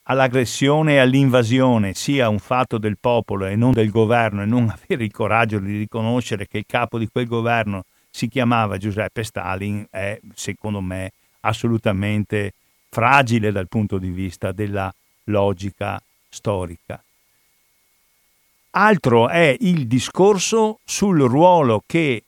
[0.04, 5.04] all'aggressione e all'invasione sia un fatto del popolo e non del governo e non avere
[5.04, 10.20] il coraggio di riconoscere che il capo di quel governo si chiamava Giuseppe Stalin è
[10.36, 12.54] secondo me assolutamente
[12.96, 14.90] fragile dal punto di vista della
[15.26, 17.04] logica storica.
[18.72, 22.24] Altro è il discorso sul ruolo che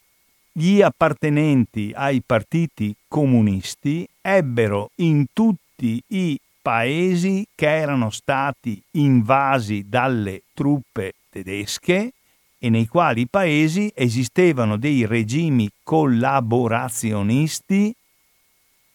[0.52, 10.42] gli appartenenti ai partiti comunisti ebbero in tutti i paesi che erano stati invasi dalle
[10.52, 12.12] truppe tedesche
[12.58, 17.94] e nei quali paesi esistevano dei regimi collaborazionisti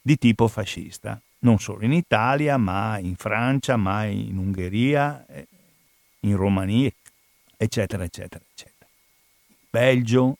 [0.02, 5.48] di tipo fascista, non solo in Italia, ma in Francia, ma in Ungheria, eh,
[6.22, 6.92] in Romania,
[7.58, 8.88] eccetera, eccetera, eccetera.
[9.70, 10.38] Belgio,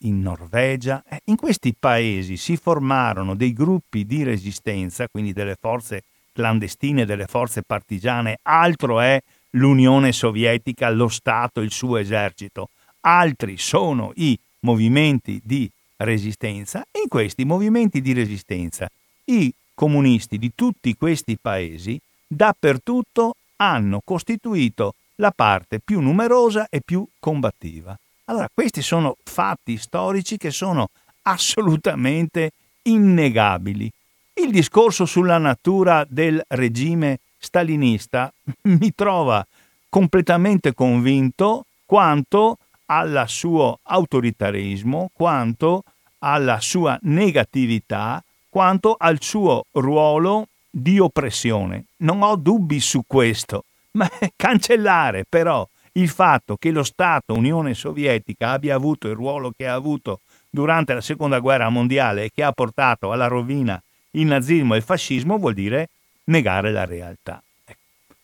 [0.00, 6.04] in Norvegia, eh, in questi paesi si formarono dei gruppi di resistenza, quindi delle forze
[6.32, 9.20] clandestine, delle forze partigiane, altro è
[9.50, 12.68] l'Unione Sovietica, lo Stato, il suo esercito,
[13.00, 16.82] altri sono i movimenti di resistenza.
[16.90, 18.88] E in questi movimenti di resistenza
[19.24, 27.06] i comunisti di tutti questi paesi dappertutto hanno costituito la parte più numerosa e più
[27.20, 27.96] combattiva.
[28.24, 30.88] Allora, questi sono fatti storici che sono
[31.22, 32.50] assolutamente
[32.82, 33.90] innegabili.
[34.34, 38.32] Il discorso sulla natura del regime stalinista
[38.62, 39.46] mi trova
[39.88, 45.82] completamente convinto quanto al suo autoritarismo, quanto
[46.18, 48.22] alla sua negatività,
[48.56, 51.88] quanto al suo ruolo di oppressione.
[51.98, 58.52] Non ho dubbi su questo, ma cancellare però il fatto che lo Stato Unione Sovietica
[58.52, 62.52] abbia avuto il ruolo che ha avuto durante la Seconda Guerra Mondiale e che ha
[62.52, 63.78] portato alla rovina
[64.12, 65.90] il nazismo e il fascismo vuol dire
[66.24, 67.42] negare la realtà.
[67.62, 68.14] Ecco.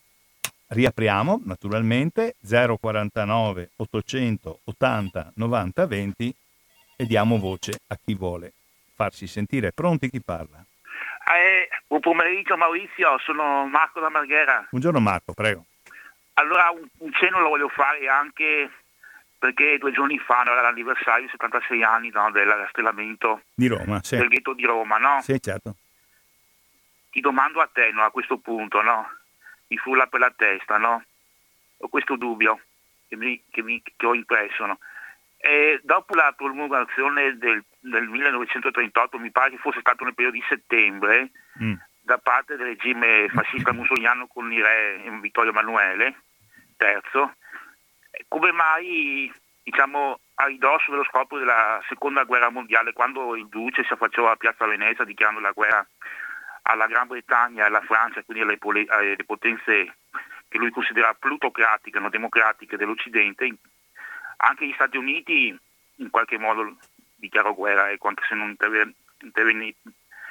[0.69, 6.35] Riapriamo naturalmente 049 880 90 20
[6.97, 8.53] e diamo voce a chi vuole
[8.95, 9.73] farsi sentire.
[9.73, 10.65] Pronti chi parla?
[11.35, 14.67] Eh, buon pomeriggio Maurizio, sono Marco da Marghera.
[14.71, 15.67] Buongiorno Marco, prego.
[16.35, 18.71] Allora un, un cenno lo voglio fare anche
[19.43, 24.17] perché due giorni fa no, era l'anniversario, 76 anni no, del rastrellamento di Roma, sì.
[24.17, 25.21] del ghetto di Roma, no?
[25.21, 25.75] Sì, certo.
[27.11, 29.11] Ti domando a te no, a questo punto, no?
[29.67, 31.05] Mi frulla per la testa, no?
[31.79, 32.61] Ho questo dubbio
[33.09, 34.79] che, mi, che, mi, che ho impresso, no?
[35.39, 40.45] E dopo la promulgazione del, del, 1938, mi pare che fosse stato nel periodo di
[40.49, 41.31] settembre,
[41.63, 41.75] mm.
[42.01, 46.17] da parte del regime fascista mussoliniano con il re Vittorio Emanuele
[46.79, 47.31] III,
[48.29, 49.33] come mai
[49.63, 54.37] diciamo, a ridosso dello scopo della seconda guerra mondiale, quando il duce si affacciò a
[54.37, 55.87] Piazza Venezia dichiarando la guerra
[56.63, 59.97] alla Gran Bretagna e alla Francia, quindi alle, alle potenze
[60.49, 63.55] che lui considera plutocratiche, non democratiche dell'Occidente,
[64.37, 65.57] anche gli Stati Uniti
[65.97, 66.77] in qualche modo
[67.23, 68.95] dichiarò guerra, ecco, anche se non intervenne,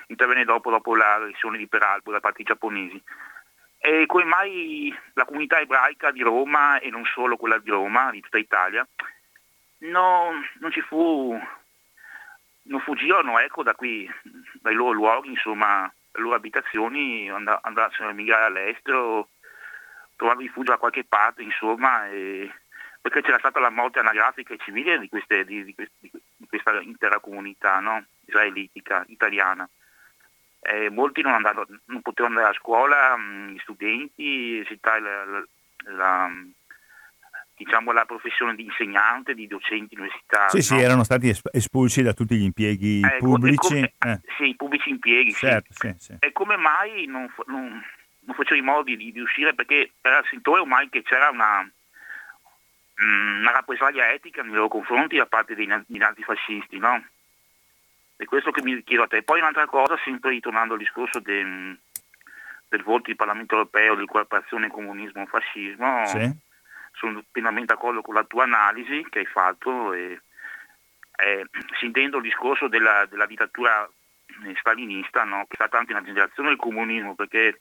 [0.07, 3.01] intervenne, dopo, dopo la lesione di Peralbo da parte dei giapponesi.
[3.79, 8.19] E come mai la comunità ebraica di Roma, e non solo quella di Roma, di
[8.19, 8.85] tutta Italia,
[9.79, 11.39] no, non ci fu,
[12.63, 14.09] non fuggirono ecco, da qui,
[14.61, 19.29] dai loro luoghi, insomma, le loro abitazioni, andassero a emigrare all'estero,
[20.17, 22.51] trovando rifugio da qualche parte, insomma, e
[23.01, 26.11] perché c'era stata la morte anagrafica e civile di, queste, di, di, di
[26.51, 28.03] questa intera comunità no?
[28.25, 29.67] israelitica, italiana.
[30.59, 35.45] Eh, molti non, andato, non, potevano andare a scuola, mh, gli studenti, la, la,
[35.85, 36.29] la,
[37.55, 40.61] diciamo, la, professione di insegnante, di docenti universitari.
[40.61, 40.79] Sì, no?
[40.79, 43.57] sì, erano stati espulsi da tutti gli impieghi eh, pubblici.
[43.57, 44.19] Come, eh.
[44.37, 45.31] Sì, i pubblici impieghi.
[45.31, 45.95] Certo, sì.
[45.97, 47.81] Sì, e come mai non, non,
[48.19, 49.55] non facevano i modi di, di uscire?
[49.55, 51.79] Perché era il sentore ormai che c'era una Mm,
[52.97, 57.03] una rappresaglia etica nei loro confronti da parte dei, dei nazifascisti, no?
[58.15, 59.23] È questo che mi chiedo a te.
[59.23, 61.77] Poi un'altra cosa, sempre ritornando al discorso del,
[62.67, 66.31] del voto di Parlamento europeo, di cooperazione comunismo-fascismo, sì.
[66.91, 70.21] sono pienamente d'accordo con la tua analisi che hai fatto e,
[71.15, 71.47] e
[71.79, 73.89] sentendo il discorso della, della dittatura
[74.59, 75.45] stalinista, no?
[75.47, 77.59] che è stata anche una generazione del comunismo, perché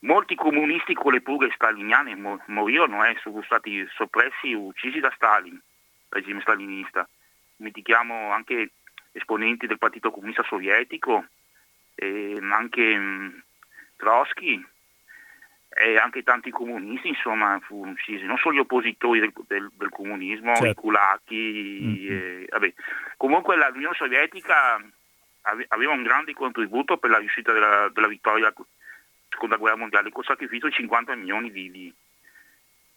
[0.00, 2.14] Molti comunisti con le pughe staliniane
[2.46, 5.60] morirono, eh, sono stati soppressi o uccisi da Stalin,
[6.10, 7.08] regime stalinista.
[7.56, 8.70] Dimentichiamo anche
[9.12, 11.24] esponenti del Partito Comunista Sovietico,
[11.94, 13.42] eh, anche mh,
[13.96, 14.64] Trotsky
[15.78, 20.54] e anche tanti comunisti, insomma, furono uccisi, non solo gli oppositori del, del, del comunismo,
[20.54, 20.70] certo.
[20.70, 21.80] i kulaki.
[21.82, 22.68] Mm-hmm.
[23.16, 24.80] Comunque l'Unione Sovietica
[25.68, 28.52] aveva un grande contributo per la riuscita della, della vittoria
[29.28, 31.94] seconda guerra mondiale con sacrificio di 50 milioni di, di,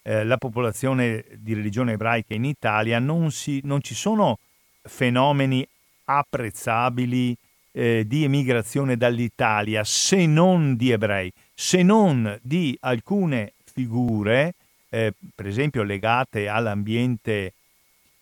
[0.07, 4.39] eh, la popolazione di religione ebraica in Italia, non, si, non ci sono
[4.83, 5.67] fenomeni
[6.05, 7.35] apprezzabili
[7.73, 14.55] eh, di emigrazione dall'Italia, se non di ebrei, se non di alcune figure,
[14.91, 17.55] eh, per esempio legate all'ambiente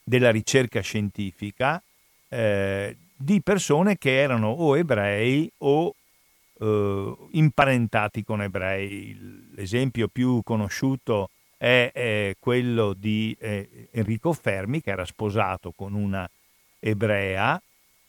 [0.04, 1.82] della ricerca scientifica,
[2.28, 5.94] eh, di persone che erano o ebrei o
[6.60, 9.50] eh, imparentati con ebrei.
[9.54, 11.30] L'esempio più conosciuto
[11.62, 16.28] è, è quello di eh, Enrico Fermi, che era sposato con una
[16.80, 17.62] ebrea.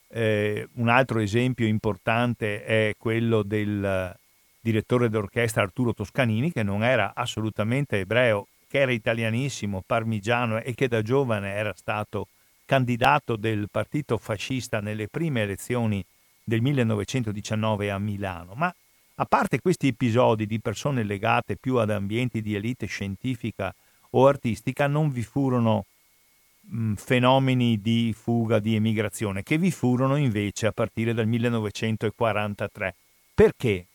[0.08, 4.18] Eh, un altro esempio importante è quello del
[4.60, 10.88] direttore d'orchestra Arturo Toscanini, che non era assolutamente ebreo, che era italianissimo, parmigiano e che
[10.88, 12.30] da giovane era stato
[12.66, 16.04] candidato del partito fascista nelle prime elezioni
[16.44, 18.54] del 1919 a Milano.
[18.56, 18.74] Ma
[19.16, 23.74] a parte questi episodi di persone legate più ad ambienti di elite scientifica
[24.12, 25.86] o artistica, non vi furono
[26.62, 32.96] mh, fenomeni di fuga, di emigrazione, che vi furono invece a partire dal 1943.
[33.34, 33.86] Perché?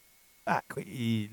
[0.44, 0.62] Ah,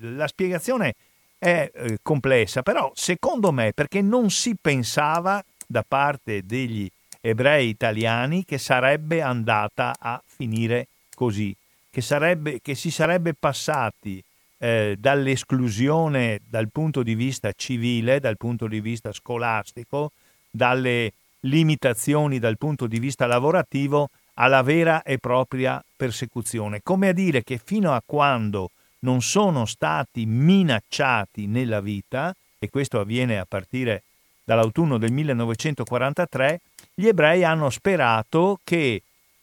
[0.00, 0.94] la spiegazione
[1.38, 6.88] è eh, complessa, però secondo me perché non si pensava da parte degli
[7.20, 11.54] ebrei italiani che sarebbe andata a finire così,
[11.96, 14.22] che, sarebbe, che si sarebbe passati
[14.58, 20.12] eh, dall'esclusione dal punto di vista civile, dal punto di vista scolastico,
[20.50, 26.80] dalle limitazioni dal punto di vista lavorativo alla vera e propria persecuzione.
[26.82, 33.00] Come a dire che fino a quando non sono stati minacciati nella vita, e questo
[33.00, 34.02] avviene a partire
[34.44, 36.60] dall'autunno del 1943,
[36.92, 39.00] gli ebrei hanno sperato che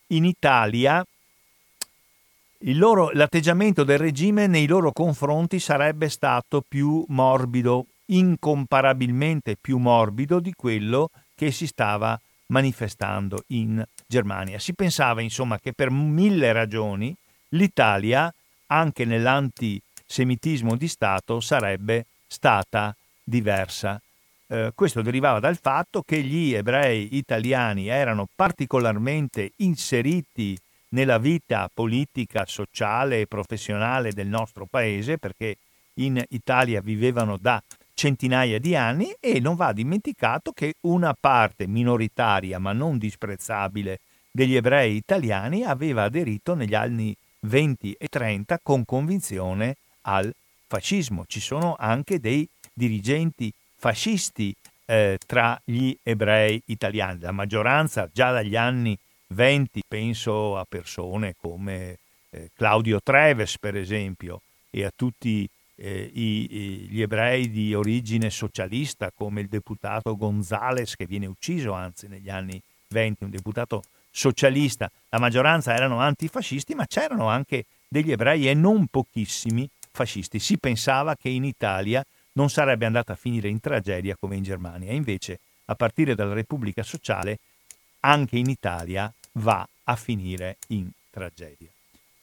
[0.10, 1.04] in Italia
[2.72, 10.54] loro, l'atteggiamento del regime nei loro confronti sarebbe stato più morbido, incomparabilmente più morbido di
[10.54, 14.60] quello che si stava manifestando in Germania.
[14.60, 17.14] Si pensava insomma che per mille ragioni
[17.50, 18.34] l'Italia,
[18.68, 24.00] anche nell'antisemitismo di Stato, sarebbe stata diversa
[24.54, 30.56] eh, questo derivava dal fatto che gli ebrei italiani erano particolarmente inseriti
[30.94, 35.58] nella vita politica, sociale e professionale del nostro paese, perché
[35.96, 37.62] in Italia vivevano da
[37.94, 44.00] centinaia di anni e non va dimenticato che una parte minoritaria ma non disprezzabile
[44.32, 50.34] degli ebrei italiani aveva aderito negli anni 20 e 30 con convinzione al
[50.68, 51.26] fascismo.
[51.28, 54.56] Ci sono anche dei dirigenti fascisti
[54.86, 57.20] eh, tra gli ebrei italiani.
[57.20, 61.98] La maggioranza già dagli anni 20, penso a persone come
[62.30, 69.42] eh, Claudio Treves, per esempio, e a tutti eh, gli ebrei di origine socialista, come
[69.42, 74.90] il deputato Gonzales, che viene ucciso anzi negli anni 20, un deputato socialista.
[75.10, 80.40] La maggioranza erano antifascisti, ma c'erano anche degli ebrei e non pochissimi fascisti.
[80.40, 84.92] Si pensava che in Italia non sarebbe andata a finire in tragedia come in Germania.
[84.92, 87.38] Invece, a partire dalla Repubblica Sociale,
[88.06, 91.70] anche in Italia va a finire in tragedia.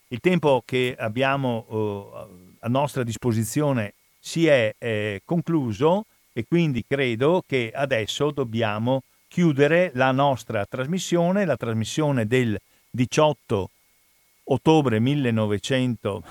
[0.07, 7.43] Il tempo che abbiamo eh, a nostra disposizione si è eh, concluso e quindi credo
[7.45, 12.59] che adesso dobbiamo chiudere la nostra trasmissione, la trasmissione del
[12.89, 13.69] 18
[14.43, 16.23] ottobre 1900,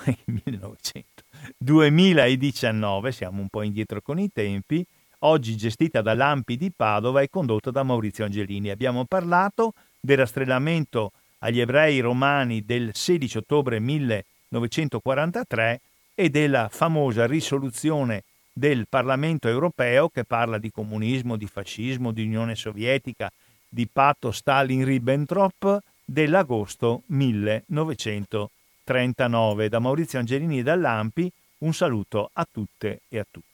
[0.44, 1.08] 1900
[1.56, 4.84] 2019, siamo un po' indietro con i tempi,
[5.20, 8.70] oggi gestita dall'Ampi di Padova e condotta da Maurizio Angelini.
[8.70, 15.80] Abbiamo parlato del rastrellamento agli ebrei romani del 16 ottobre 1943
[16.14, 18.22] e della famosa risoluzione
[18.52, 23.30] del Parlamento europeo che parla di comunismo, di fascismo, di Unione Sovietica,
[23.68, 29.68] di patto Stalin-Ribbentrop dell'agosto 1939.
[29.68, 33.48] Da Maurizio Angelini e dall'Ampi un saluto a tutte e a tutti.